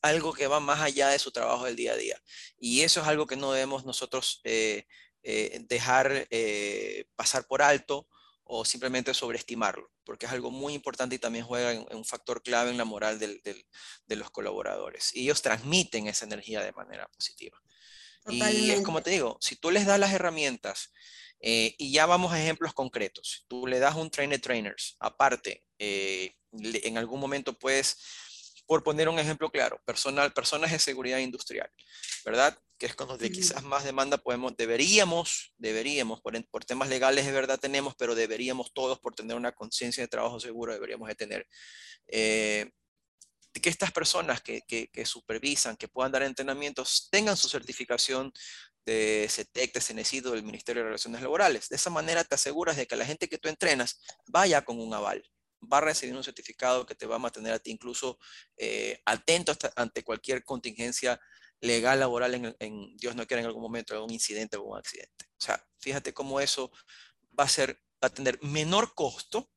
algo 0.00 0.32
que 0.32 0.46
va 0.46 0.60
más 0.60 0.80
allá 0.80 1.08
de 1.08 1.18
su 1.18 1.32
trabajo 1.32 1.64
del 1.64 1.76
día 1.76 1.92
a 1.92 1.96
día. 1.96 2.22
Y 2.58 2.82
eso 2.82 3.00
es 3.02 3.06
algo 3.06 3.26
que 3.26 3.36
no 3.36 3.52
debemos 3.52 3.84
nosotros 3.84 4.40
eh, 4.44 4.86
eh, 5.22 5.60
dejar 5.68 6.26
eh, 6.30 7.06
pasar 7.16 7.46
por 7.46 7.62
alto 7.62 8.08
o 8.56 8.64
simplemente 8.64 9.12
sobreestimarlo, 9.14 9.90
porque 10.04 10.26
es 10.26 10.32
algo 10.32 10.52
muy 10.52 10.74
importante 10.74 11.16
y 11.16 11.18
también 11.18 11.44
juega 11.44 11.72
en, 11.72 11.86
un 11.90 12.04
factor 12.04 12.40
clave 12.40 12.70
en 12.70 12.78
la 12.78 12.84
moral 12.84 13.18
del, 13.18 13.40
del, 13.42 13.66
de 14.06 14.16
los 14.16 14.30
colaboradores. 14.30 15.10
Y 15.14 15.22
ellos 15.22 15.42
transmiten 15.42 16.06
esa 16.06 16.24
energía 16.24 16.62
de 16.62 16.70
manera 16.72 17.08
positiva. 17.08 17.60
Y 18.28 18.70
es 18.70 18.82
como 18.82 19.02
te 19.02 19.10
digo, 19.10 19.36
si 19.40 19.56
tú 19.56 19.72
les 19.72 19.86
das 19.86 19.98
las 19.98 20.12
herramientas, 20.12 20.92
eh, 21.40 21.74
y 21.78 21.90
ya 21.92 22.06
vamos 22.06 22.32
a 22.32 22.40
ejemplos 22.40 22.72
concretos, 22.72 23.44
tú 23.48 23.66
le 23.66 23.80
das 23.80 23.96
un 23.96 24.08
trainer 24.08 24.40
trainers, 24.40 24.96
aparte, 25.00 25.64
eh, 25.78 26.36
en 26.52 26.96
algún 26.96 27.18
momento 27.18 27.58
puedes 27.58 27.98
por 28.66 28.82
poner 28.82 29.08
un 29.08 29.18
ejemplo 29.18 29.50
claro, 29.50 29.80
personal, 29.84 30.32
personas 30.32 30.72
de 30.72 30.78
seguridad 30.78 31.18
industrial, 31.18 31.70
¿verdad? 32.24 32.58
Que 32.78 32.86
es 32.86 32.94
con 32.94 33.08
donde 33.08 33.30
quizás 33.30 33.62
más 33.62 33.84
demanda 33.84 34.18
podemos, 34.18 34.56
deberíamos, 34.56 35.52
deberíamos, 35.58 36.20
por, 36.20 36.42
por 36.48 36.64
temas 36.64 36.88
legales 36.88 37.26
de 37.26 37.32
verdad 37.32 37.58
tenemos, 37.58 37.94
pero 37.96 38.14
deberíamos 38.14 38.72
todos, 38.72 38.98
por 38.98 39.14
tener 39.14 39.36
una 39.36 39.52
conciencia 39.52 40.02
de 40.02 40.08
trabajo 40.08 40.40
seguro, 40.40 40.72
deberíamos 40.72 41.08
de 41.08 41.14
tener. 41.14 41.46
Eh, 42.08 42.70
que 43.60 43.70
estas 43.70 43.92
personas 43.92 44.42
que, 44.42 44.62
que, 44.62 44.88
que, 44.88 45.06
supervisan, 45.06 45.76
que 45.76 45.86
puedan 45.86 46.10
dar 46.10 46.22
entrenamientos, 46.24 47.08
tengan 47.10 47.36
su 47.36 47.48
certificación 47.48 48.32
de 48.84 49.26
CETEC, 49.30 49.74
de 49.74 49.80
CENESIDO, 49.80 50.32
del 50.32 50.42
Ministerio 50.42 50.82
de 50.82 50.88
Relaciones 50.88 51.22
Laborales. 51.22 51.68
De 51.68 51.76
esa 51.76 51.88
manera 51.88 52.24
te 52.24 52.34
aseguras 52.34 52.76
de 52.76 52.86
que 52.86 52.96
la 52.96 53.06
gente 53.06 53.28
que 53.28 53.38
tú 53.38 53.48
entrenas 53.48 54.00
vaya 54.26 54.62
con 54.62 54.80
un 54.80 54.92
aval 54.92 55.22
va 55.72 55.78
a 55.78 55.82
recibir 55.82 56.16
un 56.16 56.24
certificado 56.24 56.86
que 56.86 56.94
te 56.94 57.06
va 57.06 57.16
a 57.16 57.18
mantener 57.18 57.52
a 57.52 57.58
ti 57.58 57.70
incluso 57.70 58.18
eh, 58.56 59.00
atento 59.04 59.52
ante 59.76 60.02
cualquier 60.02 60.44
contingencia 60.44 61.20
legal, 61.60 62.00
laboral, 62.00 62.54
en, 62.58 62.96
Dios 62.96 63.16
no 63.16 63.26
quiera 63.26 63.40
en 63.40 63.46
algún 63.46 63.62
momento, 63.62 63.94
algún 63.94 64.12
incidente 64.12 64.56
o 64.56 64.62
un 64.62 64.78
accidente. 64.78 65.26
O 65.30 65.44
sea, 65.44 65.64
fíjate 65.78 66.12
cómo 66.12 66.40
eso 66.40 66.70
va 67.38 67.44
a 67.44 67.48
ser, 67.48 67.80
va 68.02 68.08
a 68.08 68.14
tener 68.14 68.38
menor 68.42 68.94
costo 68.94 69.50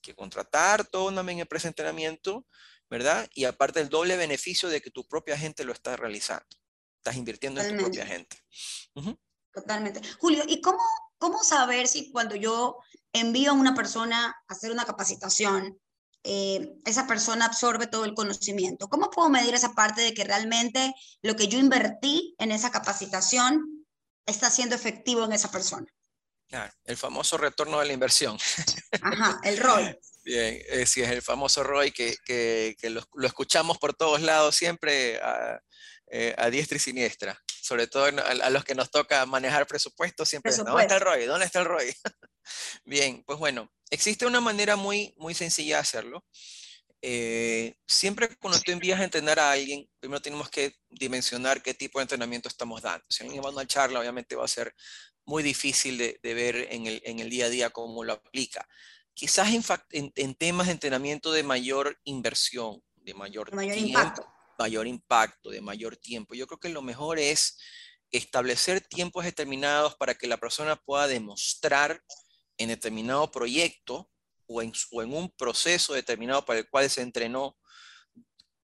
que 0.00 0.14
contratar 0.14 0.86
toda 0.86 1.10
una 1.10 1.32
empresa 1.32 1.64
de 1.64 1.70
entrenamiento, 1.70 2.46
¿verdad? 2.88 3.28
Y 3.34 3.44
aparte 3.44 3.80
el 3.80 3.88
doble 3.88 4.16
beneficio 4.16 4.68
de 4.68 4.80
que 4.80 4.90
tu 4.90 5.06
propia 5.06 5.36
gente 5.36 5.64
lo 5.64 5.72
está 5.72 5.96
realizando. 5.96 6.46
Estás 6.96 7.16
invirtiendo 7.16 7.60
en 7.60 7.76
tu 7.76 7.84
propia 7.84 8.06
gente. 8.06 8.38
Totalmente. 9.52 10.00
Julio, 10.18 10.44
¿y 10.46 10.60
cómo, 10.60 10.78
cómo 11.20 11.44
saber 11.44 11.86
si 11.86 12.10
cuando 12.10 12.34
yo 12.34 12.78
envío 13.12 13.50
a 13.50 13.54
una 13.54 13.74
persona 13.74 14.26
a 14.26 14.52
hacer 14.52 14.72
una 14.72 14.84
capacitación, 14.84 15.78
eh, 16.24 16.72
esa 16.84 17.06
persona 17.06 17.44
absorbe 17.44 17.86
todo 17.86 18.04
el 18.04 18.14
conocimiento. 18.14 18.88
¿Cómo 18.88 19.10
puedo 19.10 19.28
medir 19.28 19.54
esa 19.54 19.74
parte 19.74 20.00
de 20.00 20.14
que 20.14 20.24
realmente 20.24 20.92
lo 21.22 21.36
que 21.36 21.46
yo 21.46 21.58
invertí 21.58 22.34
en 22.38 22.50
esa 22.50 22.70
capacitación 22.70 23.86
está 24.26 24.50
siendo 24.50 24.74
efectivo 24.74 25.24
en 25.24 25.32
esa 25.32 25.50
persona. 25.50 25.86
el 26.84 26.96
famoso 26.96 27.36
retorno 27.36 27.78
de 27.78 27.86
la 27.86 27.92
inversión. 27.92 28.36
Ajá, 29.02 29.40
el 29.44 29.58
ROI. 29.58 29.96
Bien, 30.24 30.58
eh, 30.68 30.84
sí, 30.86 31.00
es 31.00 31.10
el 31.10 31.22
famoso 31.22 31.62
ROI 31.62 31.92
que, 31.92 32.16
que, 32.24 32.76
que 32.78 32.90
lo, 32.90 33.02
lo, 33.14 33.26
escuchamos 33.26 33.78
por 33.78 33.94
todos 33.94 34.20
lados 34.20 34.56
siempre 34.56 35.20
a, 35.22 35.60
eh, 36.08 36.34
a 36.36 36.50
diestra 36.50 36.76
y 36.76 36.80
siniestra. 36.80 37.40
Sobre 37.62 37.86
todo 37.86 38.04
a, 38.04 38.50
los 38.50 38.64
que 38.64 38.74
nos 38.74 38.90
toca 38.90 39.24
manejar 39.26 39.66
presupuestos, 39.66 40.28
siempre 40.28 40.54
¿dónde 40.54 40.82
está 40.82 40.96
el 40.96 41.00
ROI? 41.00 41.26
¿Dónde 41.26 41.46
está 41.46 41.60
el 41.60 41.66
ROI? 41.66 41.94
Bien, 42.84 43.22
pues 43.24 43.38
bueno, 43.38 43.70
existe 43.90 44.26
una 44.26 44.40
manera 44.40 44.76
muy, 44.76 45.14
muy 45.18 45.34
sencilla 45.34 45.76
de 45.76 45.80
hacerlo. 45.82 46.24
Eh, 47.02 47.76
siempre 47.86 48.36
cuando 48.36 48.60
tú 48.60 48.72
envías 48.72 49.00
a 49.00 49.04
entrenar 49.04 49.38
a 49.38 49.52
alguien, 49.52 49.88
primero 50.00 50.20
tenemos 50.20 50.50
que 50.50 50.74
dimensionar 50.90 51.62
qué 51.62 51.72
tipo 51.72 51.98
de 51.98 52.04
entrenamiento 52.04 52.48
estamos 52.48 52.82
dando. 52.82 53.04
Si 53.08 53.24
alguien 53.24 53.42
va 53.42 53.48
a 53.48 53.52
una 53.52 53.66
charla, 53.66 54.00
obviamente 54.00 54.36
va 54.36 54.44
a 54.44 54.48
ser 54.48 54.74
muy 55.24 55.42
difícil 55.42 55.96
de, 55.98 56.18
ver 56.34 56.68
en 56.70 56.86
el, 56.86 57.00
en 57.04 57.20
el, 57.20 57.30
día 57.30 57.46
a 57.46 57.48
día 57.48 57.70
cómo 57.70 58.04
lo 58.04 58.14
aplica. 58.14 58.68
Quizás 59.14 59.48
en, 59.90 60.12
en, 60.14 60.34
temas 60.34 60.66
de 60.66 60.72
entrenamiento 60.72 61.32
de 61.32 61.42
mayor 61.42 61.98
inversión, 62.04 62.82
de 62.96 63.14
mayor, 63.14 63.54
mayor 63.54 63.76
impacto. 63.76 64.26
Mayor 64.60 64.86
impacto, 64.86 65.48
de 65.48 65.62
mayor 65.62 65.96
tiempo. 65.96 66.34
Yo 66.34 66.46
creo 66.46 66.60
que 66.60 66.68
lo 66.68 66.82
mejor 66.82 67.18
es 67.18 67.58
establecer 68.10 68.82
tiempos 68.82 69.24
determinados 69.24 69.96
para 69.96 70.14
que 70.14 70.26
la 70.26 70.36
persona 70.36 70.76
pueda 70.76 71.06
demostrar 71.06 72.02
en 72.58 72.68
determinado 72.68 73.30
proyecto 73.30 74.10
o 74.46 74.60
en, 74.60 74.72
en 74.92 75.14
un 75.14 75.30
proceso 75.30 75.94
determinado 75.94 76.44
para 76.44 76.58
el 76.58 76.68
cual 76.68 76.90
se 76.90 77.00
entrenó 77.00 77.56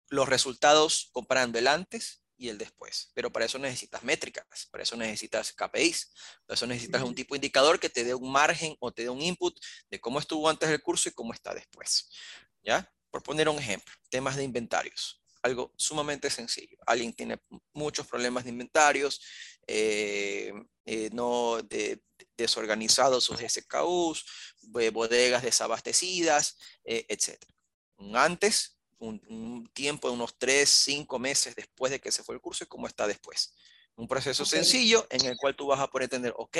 los 0.09 0.29
resultados 0.29 1.09
comparando 1.13 1.57
el 1.59 1.69
antes 1.69 2.25
y 2.37 2.49
el 2.49 2.59
después. 2.59 3.13
Pero 3.15 3.31
para 3.31 3.45
eso 3.45 3.59
necesitas 3.59 4.03
métricas, 4.03 4.67
para 4.73 4.83
eso 4.83 4.97
necesitas 4.97 5.53
KPIs, 5.53 6.13
para 6.47 6.57
eso 6.57 6.67
necesitas 6.67 7.03
un 7.03 7.15
tipo 7.15 7.35
de 7.35 7.39
indicador 7.39 7.79
que 7.79 7.91
te 7.91 8.03
dé 8.03 8.15
un 8.15 8.33
margen 8.33 8.75
o 8.81 8.93
te 8.93 9.03
dé 9.03 9.09
un 9.09 9.23
input 9.23 9.57
de 9.89 10.01
cómo 10.01 10.19
estuvo 10.19 10.49
antes 10.49 10.69
del 10.69 10.83
curso 10.83 11.09
y 11.09 11.13
cómo 11.13 11.33
está 11.33 11.55
después. 11.55 12.11
¿Ya? 12.65 12.93
Por 13.09 13.23
poner 13.23 13.49
un 13.49 13.59
ejemplo, 13.59 13.95
temas 14.11 14.35
de 14.35 14.43
inventarios. 14.43 15.23
Algo 15.47 15.73
sumamente 15.77 16.29
sencillo. 16.29 16.77
Alguien 16.87 17.13
tiene 17.13 17.41
muchos 17.73 18.05
problemas 18.05 18.43
de 18.43 18.51
inventarios, 18.51 19.21
eh, 19.65 20.53
eh, 20.85 21.09
no 21.13 21.63
de, 21.63 22.03
desorganizados 22.37 23.23
sus 23.23 23.39
SKUs, 23.39 24.27
bodegas 24.93 25.45
desabastecidas, 25.45 26.59
eh, 26.85 27.07
etc. 27.09 27.45
Antes, 28.15 28.77
un, 28.99 29.71
tiempo 29.73 30.09
de 30.09 30.15
unos 30.15 30.37
3, 30.37 30.69
5 30.69 31.17
meses 31.21 31.55
después 31.55 31.93
de 31.93 32.01
que 32.01 32.11
se 32.11 32.25
fue 32.25 32.35
el 32.35 32.41
curso 32.41 32.65
y 32.65 32.67
cómo 32.67 32.89
está 32.89 33.07
después. 33.07 33.55
Un 33.95 34.09
proceso 34.09 34.45
sencillo 34.45 35.07
en 35.11 35.27
el 35.27 35.37
cual 35.37 35.55
tú 35.55 35.69
vas 35.69 35.79
a 35.79 35.87
poder 35.87 36.07
entender, 36.07 36.35
ok, 36.37 36.59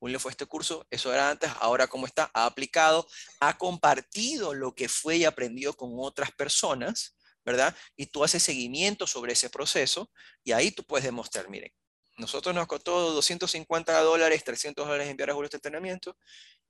le 0.00 0.18
fue 0.18 0.30
este 0.30 0.46
curso, 0.46 0.86
eso 0.90 1.12
era 1.12 1.28
antes, 1.28 1.50
ahora 1.60 1.86
cómo 1.86 2.06
está, 2.06 2.30
ha 2.32 2.46
aplicado, 2.46 3.06
ha 3.40 3.58
compartido 3.58 4.54
lo 4.54 4.74
que 4.74 4.88
fue 4.88 5.18
y 5.18 5.24
aprendió 5.26 5.76
con 5.76 5.90
otras 5.98 6.32
personas, 6.32 7.14
¿verdad? 7.44 7.76
Y 7.96 8.06
tú 8.06 8.24
haces 8.24 8.42
seguimiento 8.42 9.06
sobre 9.06 9.32
ese 9.32 9.50
proceso 9.50 10.10
y 10.44 10.52
ahí 10.52 10.70
tú 10.70 10.84
puedes 10.84 11.04
demostrar, 11.04 11.48
miren, 11.48 11.72
nosotros 12.18 12.54
nos 12.54 12.66
costó 12.66 13.12
250 13.12 14.00
dólares, 14.00 14.44
300 14.44 14.86
dólares 14.86 15.08
enviar 15.08 15.30
a 15.30 15.34
Julio 15.34 15.46
este 15.46 15.56
entrenamiento 15.56 16.16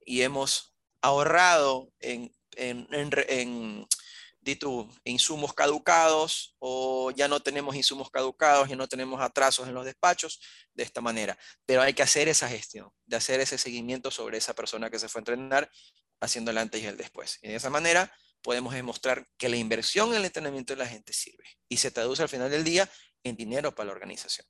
y 0.05 0.21
hemos 0.21 0.73
ahorrado 1.01 1.91
en, 1.99 2.33
en, 2.55 2.87
en, 2.91 3.87
insumos 5.03 5.53
caducados 5.53 6.55
o 6.59 7.11
ya 7.11 7.27
no 7.27 7.39
tenemos 7.39 7.75
insumos 7.75 8.09
caducados, 8.09 8.69
y 8.69 8.75
no 8.75 8.87
tenemos 8.87 9.21
atrasos 9.21 9.67
en 9.67 9.73
los 9.73 9.85
despachos 9.85 10.39
de 10.73 10.83
esta 10.83 11.01
manera. 11.01 11.37
Pero 11.65 11.81
hay 11.81 11.93
que 11.93 12.03
hacer 12.03 12.27
esa 12.27 12.49
gestión, 12.49 12.89
de 13.05 13.17
hacer 13.17 13.39
ese 13.39 13.57
seguimiento 13.57 14.11
sobre 14.11 14.37
esa 14.37 14.53
persona 14.53 14.89
que 14.89 14.99
se 14.99 15.07
fue 15.07 15.19
a 15.19 15.21
entrenar, 15.21 15.71
haciendo 16.19 16.51
el 16.51 16.57
antes 16.57 16.81
y 16.81 16.87
el 16.87 16.97
después. 16.97 17.39
Y 17.41 17.49
de 17.49 17.55
esa 17.55 17.69
manera 17.69 18.11
podemos 18.43 18.73
demostrar 18.73 19.27
que 19.37 19.49
la 19.49 19.55
inversión 19.55 20.09
en 20.09 20.17
el 20.17 20.25
entrenamiento 20.25 20.73
de 20.73 20.79
la 20.79 20.87
gente 20.87 21.13
sirve 21.13 21.45
y 21.67 21.77
se 21.77 21.89
traduce 21.89 22.21
al 22.21 22.29
final 22.29 22.51
del 22.51 22.63
día 22.63 22.89
en 23.23 23.35
dinero 23.35 23.73
para 23.73 23.87
la 23.87 23.93
organización. 23.93 24.45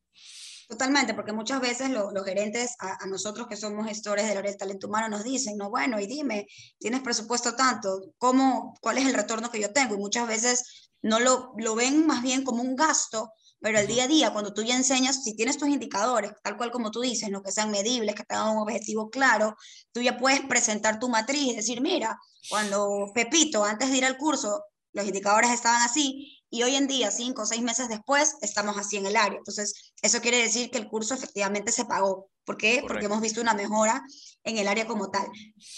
Totalmente, 0.67 1.13
porque 1.13 1.33
muchas 1.33 1.61
veces 1.61 1.89
los 1.89 2.25
gerentes, 2.25 2.75
a, 2.79 3.05
nosotros 3.05 3.47
que 3.47 3.57
somos 3.57 3.85
gestores 3.85 4.27
del 4.27 4.37
área 4.37 4.49
del 4.49 4.59
talento 4.59 4.87
humano, 4.87 5.09
nos 5.09 5.23
dicen, 5.23 5.57
no, 5.57 5.69
bueno, 5.69 5.99
y 5.99 6.07
dime, 6.07 6.47
tienes 6.79 7.01
presupuesto 7.01 7.55
tanto, 7.55 8.13
¿cómo, 8.17 8.73
¿cuál 8.81 8.97
es 8.97 9.05
el 9.05 9.13
retorno 9.13 9.51
que 9.51 9.59
yo 9.59 9.71
tengo? 9.71 9.95
Y 9.95 9.99
muchas 9.99 10.27
veces 10.27 10.89
no 11.01 11.19
lo, 11.19 11.53
lo 11.57 11.75
ven 11.75 12.07
más 12.07 12.23
bien 12.23 12.43
como 12.43 12.63
un 12.63 12.75
gasto, 12.75 13.33
pero 13.63 13.79
el 13.79 13.87
día 13.87 14.03
a 14.03 14.07
día, 14.07 14.33
cuando 14.33 14.53
tú 14.53 14.61
ya 14.61 14.75
enseñas, 14.75 15.23
si 15.23 15.37
tienes 15.37 15.57
tus 15.57 15.69
indicadores, 15.69 16.33
tal 16.43 16.57
cual 16.57 16.69
como 16.69 16.91
tú 16.91 16.99
dices, 16.99 17.29
¿no? 17.29 17.41
que 17.41 17.53
sean 17.53 17.71
medibles, 17.71 18.13
que 18.13 18.25
tengan 18.25 18.49
un 18.49 18.61
objetivo 18.61 19.09
claro, 19.09 19.55
tú 19.93 20.01
ya 20.01 20.17
puedes 20.17 20.41
presentar 20.41 20.99
tu 20.99 21.07
matriz 21.07 21.53
y 21.53 21.55
decir, 21.55 21.79
mira, 21.79 22.19
cuando 22.49 23.09
Pepito, 23.15 23.63
antes 23.63 23.89
de 23.89 23.97
ir 23.97 24.03
al 24.03 24.17
curso, 24.17 24.65
los 24.91 25.07
indicadores 25.07 25.49
estaban 25.49 25.81
así, 25.81 26.43
y 26.49 26.61
hoy 26.63 26.75
en 26.75 26.87
día, 26.87 27.09
cinco 27.09 27.43
o 27.43 27.45
seis 27.45 27.61
meses 27.61 27.87
después, 27.87 28.35
estamos 28.41 28.77
así 28.77 28.97
en 28.97 29.05
el 29.05 29.15
área. 29.15 29.37
Entonces, 29.37 29.93
eso 30.01 30.19
quiere 30.19 30.39
decir 30.39 30.69
que 30.69 30.77
el 30.77 30.89
curso 30.89 31.13
efectivamente 31.13 31.71
se 31.71 31.85
pagó. 31.85 32.29
¿Por 32.43 32.57
qué? 32.57 32.83
Porque 32.85 33.05
hemos 33.05 33.21
visto 33.21 33.39
una 33.39 33.53
mejora 33.53 34.03
en 34.43 34.57
el 34.57 34.67
área 34.67 34.85
como 34.85 35.09
tal. 35.09 35.25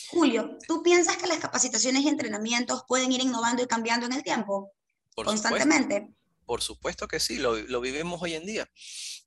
Julio, 0.10 0.58
¿tú 0.67 0.82
piensas 0.82 1.17
que 1.17 1.28
las 1.28 1.38
capacitaciones 1.38 2.02
y 2.02 2.10
entrenamientos 2.10 2.84
pueden 2.88 3.12
ir 3.12 3.21
innovando 3.21 3.62
y 3.62 3.67
cambiando 3.67 4.08
en 4.08 4.13
el 4.13 4.24
tiempo? 4.24 4.71
constantemente. 5.15 6.10
Por 6.45 6.62
supuesto 6.62 7.08
que 7.08 7.19
sí, 7.19 7.38
lo, 7.38 7.55
lo, 7.55 7.81
vivimos 7.81 8.21
hoy 8.21 8.36
en 8.36 8.45
día. 8.45 8.69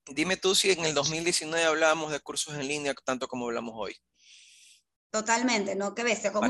Dime 0.07 0.37
tú 0.37 0.55
si 0.55 0.71
en 0.71 0.85
el 0.85 0.95
2019 0.95 1.65
hablábamos 1.65 2.13
de 2.13 2.21
cursos 2.21 2.55
en 2.55 2.69
línea 2.69 2.95
tanto 3.05 3.29
como 3.29 3.47
hablamos 3.47 3.75
hoy. 3.77 3.97
Totalmente, 5.11 5.75
¿no? 5.75 5.95
¿Qué 5.95 6.05
ves? 6.05 6.21
¿Cómo, 6.33 6.49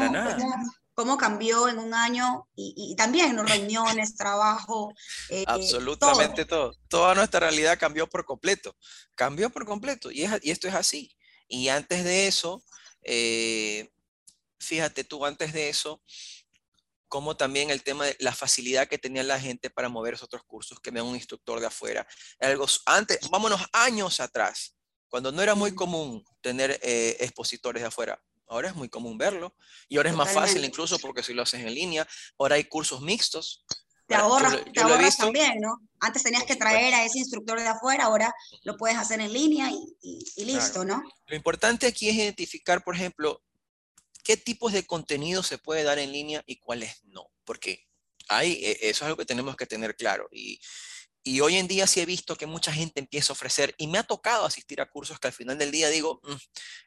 cómo 0.94 1.16
cambió 1.16 1.68
en 1.68 1.78
un 1.78 1.94
año 1.94 2.48
y, 2.56 2.94
también 2.96 3.38
en 3.38 3.46
reuniones, 3.46 4.16
trabajo. 4.16 4.92
Eh, 5.30 5.44
Absolutamente 5.46 6.44
todo. 6.44 6.74
Toda 6.88 7.14
nuestra 7.14 7.38
realidad 7.38 7.78
cambió 7.78 8.08
por 8.08 8.24
completo. 8.24 8.76
Cambió 9.14 9.48
por 9.48 9.64
completo 9.64 10.10
y, 10.10 10.26
y 10.42 10.50
esto 10.50 10.66
es 10.66 10.74
así. 10.74 11.16
Y 11.46 11.68
antes 11.68 12.02
de 12.02 12.26
eso, 12.26 12.64
eh, 13.02 13.90
fíjate 14.58 15.04
tú, 15.04 15.24
antes 15.24 15.52
de 15.52 15.68
eso, 15.68 16.02
como 17.08 17.36
también 17.36 17.70
el 17.70 17.82
tema 17.82 18.04
de 18.04 18.16
la 18.20 18.34
facilidad 18.34 18.86
que 18.86 18.98
tenía 18.98 19.22
la 19.22 19.40
gente 19.40 19.70
para 19.70 19.88
mover 19.88 20.14
esos 20.14 20.26
otros 20.26 20.44
cursos, 20.44 20.78
que 20.80 20.90
vean 20.90 21.06
un 21.06 21.16
instructor 21.16 21.58
de 21.60 21.66
afuera. 21.66 22.06
Algo 22.40 22.66
antes, 22.86 23.18
vámonos 23.30 23.60
años 23.72 24.20
atrás, 24.20 24.76
cuando 25.08 25.32
no 25.32 25.42
era 25.42 25.54
muy 25.54 25.74
común 25.74 26.22
tener 26.40 26.78
eh, 26.82 27.16
expositores 27.20 27.82
de 27.82 27.88
afuera. 27.88 28.22
Ahora 28.46 28.68
es 28.68 28.74
muy 28.74 28.88
común 28.88 29.18
verlo 29.18 29.54
y 29.88 29.98
ahora 29.98 30.10
es 30.10 30.16
más 30.16 30.32
fácil 30.32 30.64
incluso 30.64 30.98
porque 30.98 31.22
si 31.22 31.34
lo 31.34 31.42
haces 31.42 31.60
en 31.60 31.74
línea, 31.74 32.06
ahora 32.38 32.56
hay 32.56 32.64
cursos 32.64 33.02
mixtos. 33.02 33.64
Te 34.06 34.14
ahorras, 34.14 34.64
te 34.72 34.80
ahorras 34.80 35.18
también, 35.18 35.60
¿no? 35.60 35.80
Antes 36.00 36.22
tenías 36.22 36.44
que 36.44 36.56
traer 36.56 36.94
a 36.94 37.04
ese 37.04 37.18
instructor 37.18 37.60
de 37.60 37.68
afuera, 37.68 38.04
ahora 38.04 38.34
lo 38.62 38.78
puedes 38.78 38.96
hacer 38.96 39.20
en 39.20 39.34
línea 39.34 39.70
y, 39.70 40.24
y, 40.36 40.44
listo, 40.46 40.82
¿no? 40.82 41.02
Lo 41.26 41.36
importante 41.36 41.86
aquí 41.86 42.08
es 42.08 42.14
identificar, 42.14 42.82
por 42.82 42.94
ejemplo, 42.94 43.42
qué 44.28 44.36
tipos 44.36 44.74
de 44.74 44.84
contenido 44.84 45.42
se 45.42 45.56
puede 45.56 45.84
dar 45.84 45.98
en 45.98 46.12
línea 46.12 46.42
y 46.44 46.56
cuáles 46.56 47.02
no, 47.04 47.32
porque 47.46 47.86
hay, 48.28 48.62
e, 48.62 48.72
eso 48.82 48.88
es 48.90 49.02
algo 49.04 49.16
que 49.16 49.24
tenemos 49.24 49.56
que 49.56 49.64
tener 49.64 49.96
claro. 49.96 50.28
Y, 50.30 50.60
y 51.22 51.40
hoy 51.40 51.56
en 51.56 51.66
día 51.66 51.86
sí 51.86 52.00
he 52.00 52.04
visto 52.04 52.36
que 52.36 52.44
mucha 52.44 52.70
gente 52.70 53.00
empieza 53.00 53.32
a 53.32 53.36
ofrecer, 53.36 53.74
y 53.78 53.86
me 53.86 53.96
ha 53.96 54.02
tocado 54.02 54.44
asistir 54.44 54.82
a 54.82 54.90
cursos 54.90 55.18
que 55.18 55.28
al 55.28 55.32
final 55.32 55.56
del 55.56 55.70
día 55.70 55.88
digo, 55.88 56.20
mm, 56.24 56.34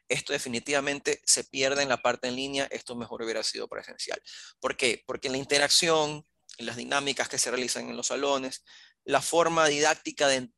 esto 0.08 0.32
definitivamente 0.32 1.20
se 1.26 1.42
pierde 1.42 1.82
en 1.82 1.88
la 1.88 2.00
parte 2.00 2.28
en 2.28 2.36
línea, 2.36 2.68
esto 2.70 2.94
mejor 2.94 3.24
hubiera 3.24 3.42
sido 3.42 3.66
presencial. 3.66 4.22
¿Por 4.60 4.76
qué? 4.76 5.02
Porque 5.04 5.28
la 5.28 5.36
interacción, 5.36 6.24
en 6.58 6.66
las 6.66 6.76
dinámicas 6.76 7.28
que 7.28 7.38
se 7.38 7.50
realizan 7.50 7.88
en 7.88 7.96
los 7.96 8.06
salones, 8.06 8.62
la 9.02 9.20
forma 9.20 9.66
didáctica 9.66 10.28
de, 10.28 10.48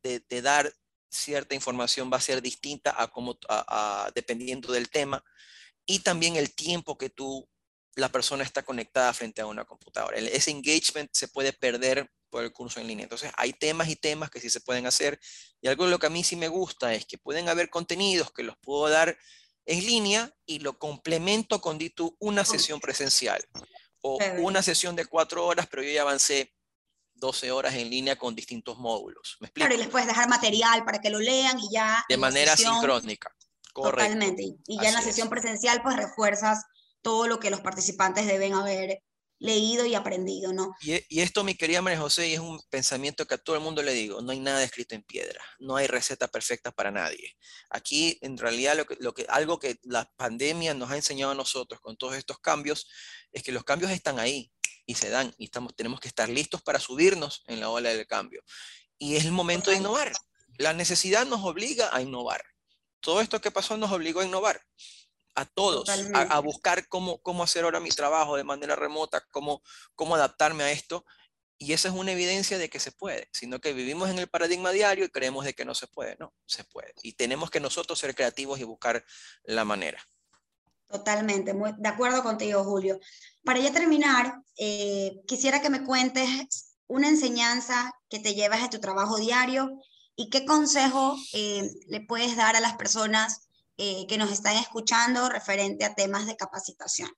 dar 0.43 0.71
cierta 1.09 1.55
información 1.55 2.11
va 2.13 2.17
a 2.17 2.21
ser 2.21 2.43
distinta 2.43 2.93
a 2.95 3.07
cómo, 3.07 3.39
dependiendo 4.13 4.71
del 4.71 4.91
tema, 4.91 5.23
y 5.85 5.99
también 5.99 6.35
el 6.35 6.53
tiempo 6.53 6.97
que 6.97 7.09
tú, 7.09 7.47
la 7.95 8.09
persona 8.09 8.43
está 8.43 8.63
conectada 8.63 9.13
frente 9.13 9.41
a 9.41 9.45
una 9.45 9.65
computadora. 9.65 10.17
Ese 10.17 10.51
engagement 10.51 11.09
se 11.13 11.27
puede 11.27 11.53
perder 11.53 12.09
el 12.43 12.51
curso 12.51 12.79
en 12.79 12.87
línea. 12.87 13.03
Entonces, 13.03 13.31
hay 13.37 13.53
temas 13.53 13.89
y 13.89 13.95
temas 13.95 14.29
que 14.29 14.39
sí 14.39 14.49
se 14.49 14.61
pueden 14.61 14.85
hacer. 14.85 15.19
Y 15.61 15.67
algo 15.67 15.85
de 15.85 15.91
lo 15.91 15.99
que 15.99 16.07
a 16.07 16.09
mí 16.09 16.23
sí 16.23 16.35
me 16.35 16.47
gusta 16.47 16.93
es 16.93 17.05
que 17.05 17.17
pueden 17.17 17.49
haber 17.49 17.69
contenidos 17.69 18.31
que 18.31 18.43
los 18.43 18.57
puedo 18.57 18.89
dar 18.89 19.17
en 19.65 19.85
línea 19.85 20.31
y 20.45 20.59
lo 20.59 20.77
complemento 20.77 21.61
con 21.61 21.77
Ditu 21.77 22.15
una 22.19 22.45
sesión 22.45 22.79
presencial 22.79 23.43
o 24.01 24.19
una 24.39 24.61
sesión 24.61 24.95
de 24.95 25.05
cuatro 25.05 25.45
horas, 25.45 25.67
pero 25.67 25.81
yo 25.81 25.89
ya 25.89 26.01
avancé 26.03 26.53
12 27.15 27.51
horas 27.51 27.73
en 27.73 27.89
línea 27.89 28.17
con 28.17 28.35
distintos 28.35 28.77
módulos. 28.77 29.37
¿Me 29.39 29.49
Claro, 29.51 29.73
y 29.73 29.77
les 29.77 29.87
puedes 29.87 30.07
dejar 30.07 30.29
material 30.29 30.83
para 30.85 30.99
que 30.99 31.09
lo 31.09 31.19
lean 31.19 31.57
y 31.59 31.69
ya. 31.71 32.05
De 32.07 32.17
manera 32.17 32.55
sincrónica. 32.55 33.33
Correcto. 33.75 34.03
Totalmente. 34.03 34.55
Y 34.67 34.81
ya 34.81 34.87
en 34.87 34.93
la 34.93 35.01
sesión 35.01 35.29
presencial, 35.29 35.81
pues 35.83 35.97
refuerzas 35.97 36.63
todo 37.01 37.27
lo 37.27 37.41
que 37.41 37.49
los 37.49 37.59
participantes 37.59 38.25
deben 38.25 38.53
haber 38.53 39.03
leído 39.37 39.85
y 39.85 39.95
aprendido, 39.95 40.53
¿no? 40.53 40.73
Y, 40.81 41.19
esto, 41.19 41.43
mi 41.43 41.55
querida 41.55 41.81
María 41.81 41.99
José, 41.99 42.33
es 42.33 42.39
un 42.39 42.61
pensamiento 42.69 43.27
que 43.27 43.35
a 43.35 43.37
todo 43.37 43.57
el 43.57 43.61
mundo 43.61 43.83
le 43.83 43.91
digo, 43.91 44.21
no 44.21 44.31
hay 44.31 44.39
nada 44.39 44.63
escrito 44.63 44.95
en 44.95 45.03
piedra, 45.03 45.43
no 45.59 45.75
hay 45.75 45.87
receta 45.87 46.29
perfecta 46.29 46.71
para 46.71 46.89
nadie. 46.89 47.35
Aquí, 47.69 48.17
en 48.21 48.37
realidad, 48.37 48.77
lo 48.77 48.85
que, 48.85 48.95
lo 49.01 49.13
que, 49.13 49.25
algo 49.27 49.59
que 49.59 49.77
la 49.83 50.09
pandemia 50.15 50.73
nos 50.73 50.89
ha 50.89 50.95
enseñado 50.95 51.33
a 51.33 51.35
nosotros 51.35 51.81
con 51.81 51.97
todos 51.97 52.15
estos 52.15 52.39
cambios, 52.39 52.87
es 53.33 53.43
que 53.43 53.51
los 53.51 53.65
cambios 53.65 53.91
están 53.91 54.19
ahí 54.19 54.53
y 54.85 54.95
se 54.95 55.09
dan, 55.09 55.35
y 55.37 55.45
estamos, 55.45 55.75
tenemos 55.75 55.99
que 55.99 56.07
estar 56.07 56.29
listos 56.29 56.61
para 56.61 56.79
subirnos 56.79 57.43
en 57.47 57.59
la 57.59 57.69
ola 57.69 57.89
del 57.89 58.07
cambio. 58.07 58.41
Y 58.97 59.17
es 59.17 59.25
el 59.25 59.33
momento 59.33 59.69
de 59.69 59.77
innovar. 59.77 60.13
La 60.57 60.71
necesidad 60.71 61.25
nos 61.25 61.43
obliga 61.43 61.93
a 61.93 62.01
innovar. 62.01 62.41
Todo 63.05 63.21
esto 63.21 63.39
que 63.39 63.51
pasó 63.51 63.77
nos 63.77 63.91
obligó 63.91 64.21
a 64.21 64.25
innovar 64.25 64.59
a 65.35 65.45
todos, 65.45 65.87
a, 65.89 66.39
buscar 66.39 66.87
cómo, 66.87 67.19
cómo 67.19 67.43
hacer 67.43 67.63
ahora 67.63 67.79
mi 67.79 67.89
trabajo 67.89 68.35
de 68.35 68.43
manera 68.43 68.75
remota, 68.75 69.23
cómo, 69.29 69.61
cómo 69.93 70.15
adaptarme 70.15 70.63
a 70.63 70.71
esto. 70.71 71.05
Y 71.59 71.73
esa 71.73 71.89
es 71.89 71.93
una 71.93 72.13
evidencia 72.13 72.57
de 72.57 72.67
que 72.67 72.79
se 72.79 72.91
puede, 72.91 73.29
sino 73.31 73.61
que 73.61 73.73
vivimos 73.73 74.09
en 74.09 74.17
el 74.17 74.27
paradigma 74.27 74.71
diario 74.71 75.05
y 75.05 75.09
creemos 75.09 75.45
de 75.45 75.53
que 75.53 75.65
no 75.65 75.75
se 75.75 75.85
puede. 75.85 76.17
No, 76.19 76.33
se 76.47 76.63
puede. 76.63 76.93
Y 77.03 77.13
tenemos 77.13 77.51
que 77.51 77.59
nosotros 77.59 77.99
ser 77.99 78.15
creativos 78.15 78.59
y 78.59 78.63
buscar 78.63 79.05
la 79.43 79.65
manera. 79.65 80.03
Totalmente, 80.87 81.53
muy 81.53 81.73
de 81.77 81.89
acuerdo 81.89 82.23
contigo, 82.23 82.63
Julio. 82.63 82.99
Para 83.43 83.59
ya 83.59 83.71
terminar, 83.71 84.33
eh, 84.57 85.21
quisiera 85.27 85.61
que 85.61 85.69
me 85.69 85.83
cuentes 85.83 86.75
una 86.87 87.07
enseñanza 87.07 87.93
que 88.09 88.17
te 88.17 88.33
llevas 88.33 88.63
de 88.63 88.69
tu 88.69 88.79
trabajo 88.79 89.17
diario 89.17 89.79
y 90.15 90.29
qué 90.29 90.45
consejo 90.45 91.17
eh, 91.33 91.69
le 91.87 92.01
puedes 92.01 92.35
dar 92.35 92.55
a 92.55 92.61
las 92.61 92.75
personas 92.75 93.45
eh, 93.77 94.05
que 94.07 94.17
nos 94.17 94.31
están 94.31 94.55
escuchando 94.55 95.27
referente 95.27 95.83
a 95.83 95.93
temas 95.93 96.25
de 96.25 96.37
capacitación. 96.37 97.11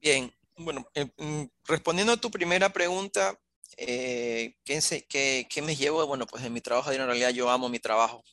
Bien, 0.00 0.34
bueno, 0.56 0.84
eh, 0.94 1.06
mm, 1.16 1.44
respondiendo 1.64 2.12
a 2.12 2.16
tu 2.16 2.28
primera 2.28 2.72
pregunta, 2.72 3.38
eh, 3.76 4.56
¿qué, 4.64 5.46
¿qué, 5.48 5.62
me 5.62 5.76
llevo? 5.76 6.04
Bueno, 6.08 6.26
pues 6.26 6.42
en 6.44 6.52
mi 6.52 6.60
trabajo, 6.60 6.90
en 6.90 7.06
realidad 7.06 7.30
yo 7.30 7.48
amo 7.48 7.68
mi 7.68 7.78
trabajo. 7.78 8.24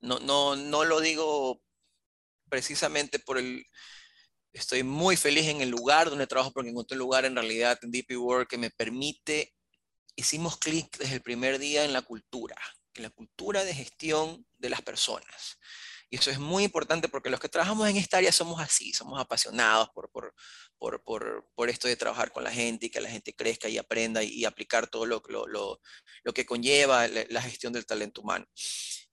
no, 0.00 0.18
no, 0.20 0.56
no 0.56 0.84
lo 0.84 1.00
digo 1.00 1.60
precisamente 2.48 3.18
por 3.18 3.36
el... 3.36 3.66
Estoy 4.54 4.82
muy 4.82 5.16
feliz 5.16 5.48
en 5.48 5.60
el 5.60 5.68
lugar 5.68 6.08
donde 6.08 6.26
trabajo 6.26 6.52
porque 6.52 6.70
encontré 6.70 6.94
un 6.94 7.00
lugar 7.00 7.26
en 7.26 7.34
realidad 7.34 7.78
en 7.82 7.90
DP 7.90 8.16
Work 8.16 8.48
que 8.48 8.58
me 8.58 8.70
permite, 8.70 9.54
hicimos 10.18 10.58
clic 10.58 10.98
desde 10.98 11.14
el 11.14 11.22
primer 11.22 11.58
día 11.58 11.84
en 11.84 11.92
la 11.92 12.02
cultura 12.02 12.56
la 13.00 13.10
cultura 13.10 13.64
de 13.64 13.74
gestión 13.74 14.46
de 14.58 14.70
las 14.70 14.82
personas. 14.82 15.58
Y 16.10 16.16
eso 16.16 16.30
es 16.30 16.38
muy 16.38 16.64
importante 16.64 17.08
porque 17.08 17.28
los 17.28 17.38
que 17.38 17.50
trabajamos 17.50 17.88
en 17.88 17.98
esta 17.98 18.16
área 18.16 18.32
somos 18.32 18.60
así, 18.60 18.94
somos 18.94 19.20
apasionados 19.20 19.90
por, 19.90 20.10
por, 20.10 20.34
por, 20.78 21.46
por, 21.54 21.68
esto 21.68 21.86
de 21.86 21.96
trabajar 21.96 22.32
con 22.32 22.44
la 22.44 22.50
gente 22.50 22.86
y 22.86 22.90
que 22.90 23.02
la 23.02 23.10
gente 23.10 23.34
crezca 23.34 23.68
y 23.68 23.76
aprenda 23.76 24.22
y, 24.22 24.46
aplicar 24.46 24.86
todo 24.88 25.04
lo, 25.04 25.22
lo, 25.28 25.46
lo, 25.46 25.80
lo, 26.22 26.32
que 26.32 26.46
conlleva 26.46 27.06
la, 27.08 27.42
gestión 27.42 27.74
del 27.74 27.84
talento 27.84 28.22
humano. 28.22 28.46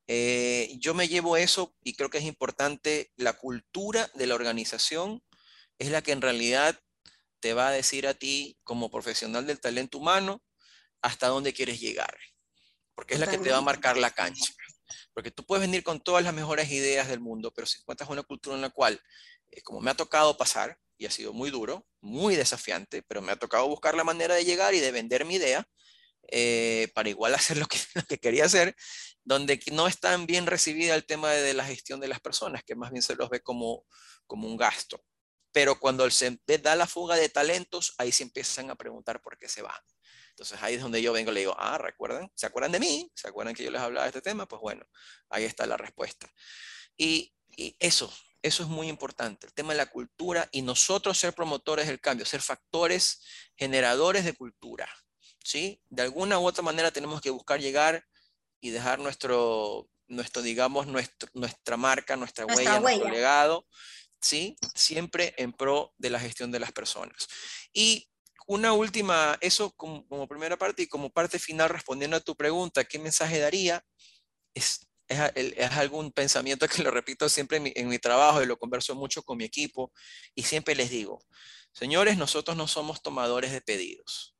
Eh, 0.08 0.74
yo 0.78 0.94
me 0.94 1.10
llevo 1.10 1.36
eso 1.36 1.76
y 1.84 1.96
creo 1.96 2.10
que 2.10 2.20
es 2.20 2.24
importante, 2.24 3.12
la 3.18 3.34
cultura 3.34 4.10
de 4.14 4.28
la 4.28 4.36
organización 4.36 5.22
es 5.78 5.90
la 5.90 6.02
que 6.02 6.14
en 6.14 6.22
realidad 6.22 6.80
te 7.42 7.54
va 7.54 7.68
a 7.68 7.72
decir 7.72 8.08
a 8.08 8.14
ti 8.14 8.58
como 8.64 8.90
profesional 8.90 9.46
del 9.46 9.60
talento 9.60 9.98
humano 9.98 10.42
hasta 11.06 11.28
dónde 11.28 11.54
quieres 11.54 11.80
llegar 11.80 12.18
porque 12.96 13.14
es 13.14 13.20
la 13.20 13.28
que 13.28 13.38
te 13.38 13.52
va 13.52 13.58
a 13.58 13.62
marcar 13.62 13.98
la 13.98 14.10
cancha. 14.10 14.54
Porque 15.14 15.32
tú 15.32 15.46
puedes 15.46 15.62
venir 15.62 15.84
con 15.84 16.02
todas 16.02 16.24
las 16.24 16.34
mejores 16.34 16.72
ideas 16.72 17.08
del 17.08 17.20
mundo, 17.20 17.52
pero 17.54 17.68
si 17.68 17.80
encuentras 17.80 18.10
una 18.10 18.24
cultura 18.24 18.56
en 18.56 18.62
la 18.62 18.70
cual, 18.70 19.00
eh, 19.52 19.62
como 19.62 19.82
me 19.82 19.92
ha 19.92 19.96
tocado 19.96 20.38
pasar, 20.38 20.78
y 20.98 21.06
ha 21.06 21.12
sido 21.12 21.34
muy 21.34 21.52
duro, 21.52 21.86
muy 22.00 22.36
desafiante, 22.36 23.04
pero 23.04 23.22
me 23.22 23.34
ha 23.34 23.36
tocado 23.36 23.68
buscar 23.68 23.96
la 23.96 24.06
manera 24.06 24.36
de 24.36 24.46
llegar 24.46 24.74
y 24.74 24.80
de 24.80 24.92
vender 24.92 25.26
mi 25.26 25.36
idea 25.36 25.68
eh, 26.30 26.90
para 26.96 27.10
igual 27.10 27.36
hacer 27.36 27.58
lo 27.58 27.68
que, 27.68 27.78
que, 28.08 28.18
quería 28.18 28.46
hacer, 28.46 28.76
donde 29.24 29.60
no 29.74 29.88
es 29.88 30.00
tan 30.00 30.26
bien 30.26 30.46
recibida 30.46 30.96
el 30.96 31.06
tema 31.06 31.32
de, 31.32 31.54
la 31.54 31.66
gestión 31.66 32.00
de 32.00 32.08
las 32.08 32.22
personas, 32.22 32.64
que 32.64 32.76
más 32.76 32.92
bien 32.92 33.02
se 33.02 33.16
los 33.16 33.30
ve 33.30 33.42
como, 33.42 33.86
como 34.26 34.48
un 34.48 34.56
gasto. 34.56 35.04
Pero 35.52 35.80
cuando 35.80 36.10
se 36.10 36.38
da 36.62 36.76
la 36.76 36.88
fuga 36.88 37.16
de 37.16 37.30
talentos, 37.30 37.94
ahí 37.98 38.12
se 38.12 38.24
empiezan 38.24 38.70
a 38.70 38.76
preguntar 38.76 39.22
por 39.22 39.38
qué 39.38 39.48
se 39.50 39.62
van. 39.62 39.76
Entonces 40.36 40.62
ahí 40.62 40.76
es 40.76 40.82
donde 40.82 41.02
yo 41.02 41.14
vengo 41.14 41.32
y 41.32 41.34
le 41.34 41.40
digo, 41.40 41.56
ah, 41.58 41.78
¿recuerdan? 41.78 42.30
¿Se 42.36 42.46
acuerdan 42.46 42.74
de 42.74 42.82
mí? 42.82 43.10
¿Se 43.16 43.30
acuerdan 43.30 43.56
que 43.56 43.64
yo 43.64 43.72
les 43.72 43.80
hablaba 43.80 44.04
de 44.04 44.10
este 44.10 44.22
tema? 44.22 44.46
Pues 44.46 44.62
bueno, 44.62 44.86
ahí 45.30 45.46
está 45.46 45.66
la 45.66 45.78
respuesta. 45.78 46.30
Y, 46.98 47.32
eso, 47.80 48.14
eso 48.42 48.64
es 48.64 48.70
muy 48.70 48.90
importante, 48.90 49.48
el 49.48 49.54
tema 49.54 49.72
de 49.72 49.78
la 49.78 49.86
cultura 49.86 50.50
y 50.52 50.62
nosotros 50.62 51.18
ser 51.18 51.32
promotores 51.32 51.88
del 51.88 52.02
cambio, 52.02 52.26
ser 52.26 52.42
factores 52.42 53.22
generadores 53.56 54.26
de 54.26 54.34
cultura. 54.34 54.90
¿sí? 55.42 55.82
De 55.90 56.02
alguna 56.02 56.38
u 56.38 56.46
otra 56.46 56.64
manera 56.64 56.92
tenemos 56.92 57.22
que 57.22 57.30
buscar 57.30 57.62
llegar 57.62 58.06
y 58.60 58.72
dejar 58.72 59.00
nuestro, 59.00 59.90
nuestro 60.08 60.42
digamos, 60.42 60.86
nuestro, 60.86 61.30
nuestra 61.34 61.78
marca, 61.78 62.18
nuestra, 62.18 62.46
huella, 62.46 62.82
nuestro 62.82 63.10
legado, 63.10 63.66
¿sí? 64.20 64.58
Siempre 64.74 65.34
en 65.38 65.54
pro 65.54 65.94
de 65.98 66.10
la 66.10 66.20
gestión 66.20 66.52
de 66.52 66.60
las 66.60 66.74
personas. 66.74 67.30
Y 67.72 68.10
una 68.46 68.74
última, 68.74 69.38
eso 69.42 69.72
como, 69.72 70.28
primera 70.28 70.58
parte 70.58 70.84
y 70.84 70.88
como 70.88 71.10
parte 71.10 71.40
final 71.40 71.70
respondiendo 71.70 72.18
a 72.18 72.22
tu 72.22 72.36
pregunta, 72.36 72.84
¿qué 72.84 73.00
mensaje 73.00 73.40
daría? 73.40 73.84
Es, 74.54 74.88
es, 75.08 75.72
algún 75.72 76.12
pensamiento 76.12 76.68
que 76.68 76.84
lo 76.84 76.92
repito 76.92 77.28
siempre 77.30 77.62
en 77.76 77.88
mi, 77.88 78.00
trabajo 78.00 78.42
y 78.42 78.46
lo 78.46 78.58
converso 78.58 78.96
mucho 78.96 79.24
con 79.24 79.38
mi 79.38 79.46
equipo 79.46 79.92
y 80.36 80.44
siempre 80.44 80.76
les 80.76 80.90
digo, 80.90 81.24
señores, 81.74 82.18
nosotros 82.18 82.56
no 82.56 82.68
somos 82.68 83.02
tomadores 83.02 83.52
de 83.52 83.62
pedidos. 83.62 84.36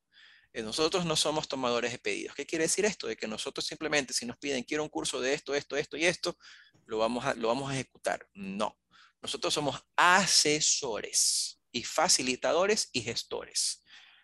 Eh, 0.54 0.64
nosotros 0.64 1.06
no 1.06 1.18
somos 1.18 1.50
tomadores 1.50 1.92
de 1.92 2.00
pedidos. 2.00 2.34
¿Qué 2.34 2.46
quiere 2.46 2.64
decir 2.66 2.86
esto? 2.86 3.08
De 3.08 3.18
que 3.18 3.28
nosotros 3.28 3.66
simplemente 3.66 4.14
si 4.14 4.26
nos 4.26 4.38
piden, 4.38 4.64
quiero 4.64 4.84
un 4.84 4.90
curso 4.90 5.20
de 5.20 5.34
esto, 5.34 5.54
esto, 5.54 5.76
esto 5.76 5.98
y 5.98 6.06
esto, 6.06 6.38
lo 6.86 6.98
vamos 6.98 7.26
a, 7.26 7.34
lo 7.34 7.50
vamos 7.50 7.70
a 7.70 7.74
ejecutar. 7.74 8.26
No. 8.34 8.78
Nosotros 9.22 9.54
somos 9.54 9.84
asesores 9.98 11.60
y 11.76 11.84
facilitadores 11.84 12.90
y 12.94 13.02
gestores. 13.02 13.84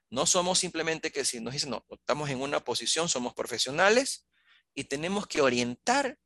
No 0.10 0.26
somos 0.26 0.58
simplemente 0.58 1.12
que 1.12 1.26
si 1.26 1.42
nos 1.42 1.54
dicen, 1.54 1.72
no, 1.72 1.86
estamos 1.90 2.30
en 2.30 2.42
una 2.42 2.64
posición, 2.64 3.10
somos 3.10 3.34
profesionales 3.34 4.26
y 4.74 4.86
tenemos 4.86 5.28
que 5.28 5.42
orientar 5.42 6.18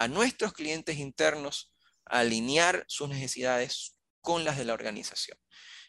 a 0.00 0.08
nuestros 0.08 0.52
clientes 0.52 0.98
internos 0.98 1.72
a 2.06 2.18
alinear 2.20 2.84
sus 2.88 3.08
necesidades 3.08 4.00
con 4.20 4.42
las 4.42 4.58
de 4.58 4.64
la 4.64 4.74
organización. 4.74 5.38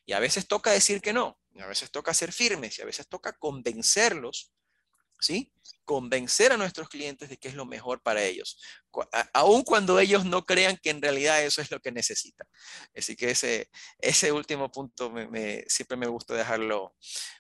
Y 0.06 0.14
a 0.14 0.20
veces 0.20 0.48
toca 0.48 0.72
decir 0.72 1.02
que 1.02 1.14
no, 1.14 1.40
a 1.60 1.66
veces 1.66 1.90
toca 1.90 2.14
ser 2.14 2.32
firmes 2.32 2.78
y 2.78 2.84
a 2.84 2.86
veces 2.86 3.08
toca 3.08 3.34
convencerlos 3.34 4.54
¿sí? 5.20 5.52
Convencer 5.84 6.52
a 6.52 6.58
nuestros 6.58 6.90
clientes 6.90 7.30
de 7.30 7.38
que 7.38 7.48
es 7.48 7.56
lo 7.56 7.66
mejor 7.66 8.02
para 8.02 8.24
ellos, 8.24 8.60
aun 9.34 9.64
cuando 9.64 10.00
ellos 10.00 10.26
no 10.26 10.46
crean 10.46 10.78
que 10.82 10.90
en 10.90 11.02
realidad 11.02 11.44
eso 11.44 11.62
es 11.62 11.72
lo 11.72 11.80
que 11.80 11.92
necesitan. 11.92 12.48
Así 12.96 13.16
que 13.16 13.32
ese, 13.32 13.70
ese 14.00 14.32
último 14.32 14.72
punto 14.72 15.12
me, 15.12 15.64
siempre 15.68 15.98
me 15.98 16.08
gusta 16.08 16.34
dejarlo 16.34 16.96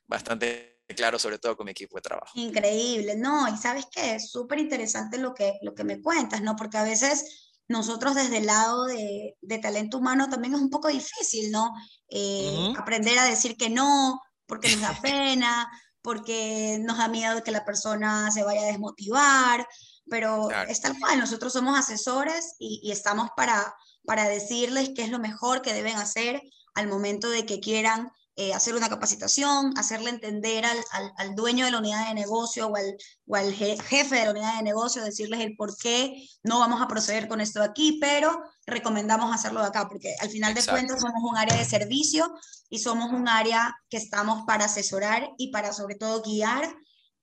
bastante 0.05 0.75
claro, 0.95 1.17
sobre 1.17 1.39
todo 1.39 1.57
con 1.57 1.65
mi 1.65 1.71
equipo 1.71 1.97
de 1.97 2.01
trabajo. 2.01 2.31
Increíble, 2.35 3.15
no, 3.15 3.47
y 3.47 3.57
sabes 3.57 3.85
que 3.87 4.15
es 4.15 4.29
súper 4.29 4.59
interesante 4.59 5.17
lo 5.17 5.33
que, 5.33 5.57
lo 5.61 5.73
que 5.73 5.83
me 5.83 6.01
cuentas, 6.01 6.41
¿no? 6.41 6.55
Porque 6.55 6.77
a 6.77 6.83
veces 6.83 7.53
nosotros 7.67 8.13
desde 8.13 8.37
el 8.37 8.45
lado 8.45 8.85
de, 8.85 9.35
de 9.41 9.57
talento 9.57 9.97
humano 9.97 10.29
también 10.29 10.53
es 10.53 10.61
un 10.61 10.69
poco 10.69 10.87
difícil, 10.89 11.51
¿no? 11.51 11.73
Eh, 12.09 12.73
aprender 12.77 13.17
a 13.17 13.25
decir 13.25 13.57
que 13.57 13.69
no, 13.69 14.21
porque 14.45 14.69
nos 14.69 14.81
da 14.81 14.99
pena, 15.01 15.67
porque 16.05 16.77
nos 16.81 16.99
da 16.99 17.07
miedo 17.07 17.43
que 17.43 17.49
la 17.49 17.65
persona 17.65 18.29
se 18.29 18.43
vaya 18.43 18.61
a 18.61 18.65
desmotivar, 18.65 19.67
pero 20.07 20.51
es 20.69 20.79
tal 20.79 20.95
cual, 20.99 21.17
nosotros 21.17 21.51
somos 21.51 21.77
asesores 21.79 22.55
y, 22.59 22.91
estamos 22.91 23.31
para, 23.35 23.75
para 24.05 24.25
decirles 24.25 24.91
qué 24.95 25.01
es 25.01 25.09
lo 25.09 25.17
mejor 25.17 25.63
que 25.63 25.73
deben 25.73 25.97
hacer 25.97 26.43
al 26.75 26.87
momento 26.87 27.27
de 27.31 27.47
que 27.47 27.59
quieran 27.59 28.11
eh, 28.37 28.53
hacer 28.53 28.75
una 28.75 28.89
capacitación, 28.89 29.73
hacerle 29.77 30.09
entender 30.09 30.65
al, 30.65 30.77
al, 31.17 31.35
dueño 31.35 31.63
de 31.63 31.71
la 31.71 31.79
unidad 31.79 32.09
de 32.09 32.13
negocio 32.13 32.67
o 32.67 32.75
al, 32.75 32.97
o 33.27 33.35
al, 33.37 33.53
jefe 33.53 34.15
de 34.15 34.25
la 34.25 34.31
unidad 34.31 34.57
de 34.57 34.63
negocio, 34.63 35.03
decirles 35.03 35.39
el 35.39 35.55
por 35.55 35.77
qué 35.77 36.27
no 36.43 36.59
vamos 36.59 36.81
a 36.81 36.87
proceder 36.89 37.29
con 37.29 37.39
esto 37.39 37.63
aquí, 37.63 37.97
pero 38.01 38.37
recomendamos 38.65 39.33
hacerlo 39.33 39.61
de 39.61 39.67
acá, 39.67 39.87
porque 39.87 40.15
al 40.19 40.29
final 40.29 40.53
de 40.53 40.65
cuentas 40.65 40.99
somos 40.99 41.23
un 41.23 41.37
área 41.37 41.55
de 41.55 41.63
servicio 41.63 42.29
y 42.69 42.79
somos 42.79 43.11
un 43.13 43.29
área 43.29 43.73
que 43.89 43.97
estamos 43.97 44.43
para 44.45 44.65
asesorar 44.65 45.29
y 45.37 45.51
para 45.51 45.71
sobre 45.71 45.95
todo 45.95 46.21
guiar 46.21 46.75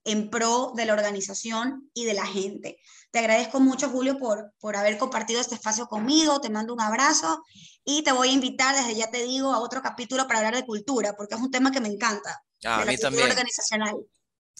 en 0.04 0.30
pro 0.30 0.72
de 0.74 0.86
la 0.86 0.94
organización 0.94 1.90
y 1.92 2.04
de 2.04 2.14
la 2.14 2.26
gente. 2.26 2.78
Te 3.12 3.18
agradezco 3.18 3.60
mucho, 3.60 3.90
Julio, 3.90 4.18
por, 4.18 4.54
por 4.58 4.74
haber 4.74 4.96
compartido 4.96 5.38
este 5.38 5.54
espacio 5.54 5.86
conmigo, 5.86 6.40
te 6.40 6.48
mando 6.48 6.72
un 6.72 6.80
abrazo 6.80 7.44
y 7.84 8.02
te 8.02 8.10
voy 8.10 8.30
a 8.30 8.32
invitar, 8.32 8.74
desde 8.74 8.94
ya 8.94 9.10
te 9.10 9.22
digo, 9.22 9.52
a 9.52 9.60
otro 9.60 9.82
capítulo 9.82 10.26
para 10.26 10.38
hablar 10.38 10.56
de 10.56 10.64
cultura, 10.64 11.14
porque 11.14 11.34
es 11.34 11.40
un 11.40 11.50
tema 11.50 11.70
que 11.70 11.80
me 11.80 11.88
encanta. 11.88 12.42
a 12.64 12.86
mí 12.86 12.96
también. 12.96 13.28
organizacional. 13.28 13.96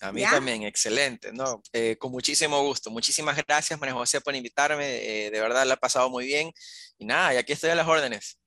A 0.03 0.13
mí 0.13 0.23
también, 0.23 0.65
excelente, 0.65 1.33
¿no? 1.33 1.63
Eh, 1.73 1.97
con 1.99 2.11
muchísimo 2.11 2.61
gusto. 2.63 2.91
Muchísimas 2.91 3.37
gracias, 3.47 3.81
María 3.81 3.95
José, 3.95 4.21
por 4.21 4.35
invitarme. 4.35 5.27
Eh, 5.27 5.31
de 5.31 5.41
verdad, 5.41 5.65
la 5.65 5.75
he 5.75 5.79
pasado 5.79 6.11
muy 6.11 6.27
bien. 6.27 6.53
Y 6.99 7.07
nada, 7.07 7.33
y 7.33 7.37
aquí 7.39 7.53
estoy 7.53 7.71
a 7.71 7.75
las 7.75 7.89
órdenes. 7.89 8.39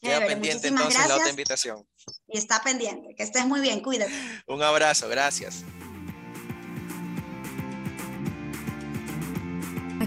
Queda 0.00 0.26
pendiente 0.26 0.68
entonces 0.68 1.06
la 1.06 1.14
otra 1.14 1.30
invitación. 1.30 1.86
Y 2.26 2.38
está 2.38 2.60
pendiente. 2.62 3.14
Que 3.14 3.22
estés 3.22 3.46
muy 3.46 3.60
bien, 3.60 3.80
cuídate. 3.80 4.12
Un 4.48 4.62
abrazo, 4.62 5.08
gracias. 5.08 5.62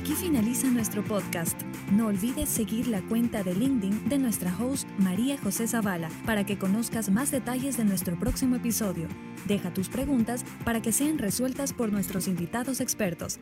Aquí 0.06 0.14
finaliza 0.14 0.68
nuestro 0.68 1.04
podcast. 1.04 1.60
No 1.92 2.06
olvides 2.06 2.48
seguir 2.48 2.88
la 2.88 3.02
cuenta 3.02 3.42
de 3.42 3.56
LinkedIn 3.56 4.08
de 4.08 4.20
nuestra 4.20 4.56
host 4.56 4.88
María 5.00 5.36
José 5.36 5.68
Zavala 5.68 6.12
para 6.28 6.46
que 6.46 6.60
conozcas 6.60 7.10
más 7.10 7.32
detalles 7.32 7.76
de 7.76 7.86
nuestro 7.86 8.16
próximo 8.16 8.56
episodio. 8.56 9.08
Deja 9.48 9.74
tus 9.74 9.90
preguntas 9.90 10.46
para 10.64 10.80
que 10.80 10.92
sean 10.92 11.18
resueltas 11.18 11.74
por 11.74 11.92
nuestros 11.92 12.28
invitados 12.28 12.82
expertos. 12.82 13.40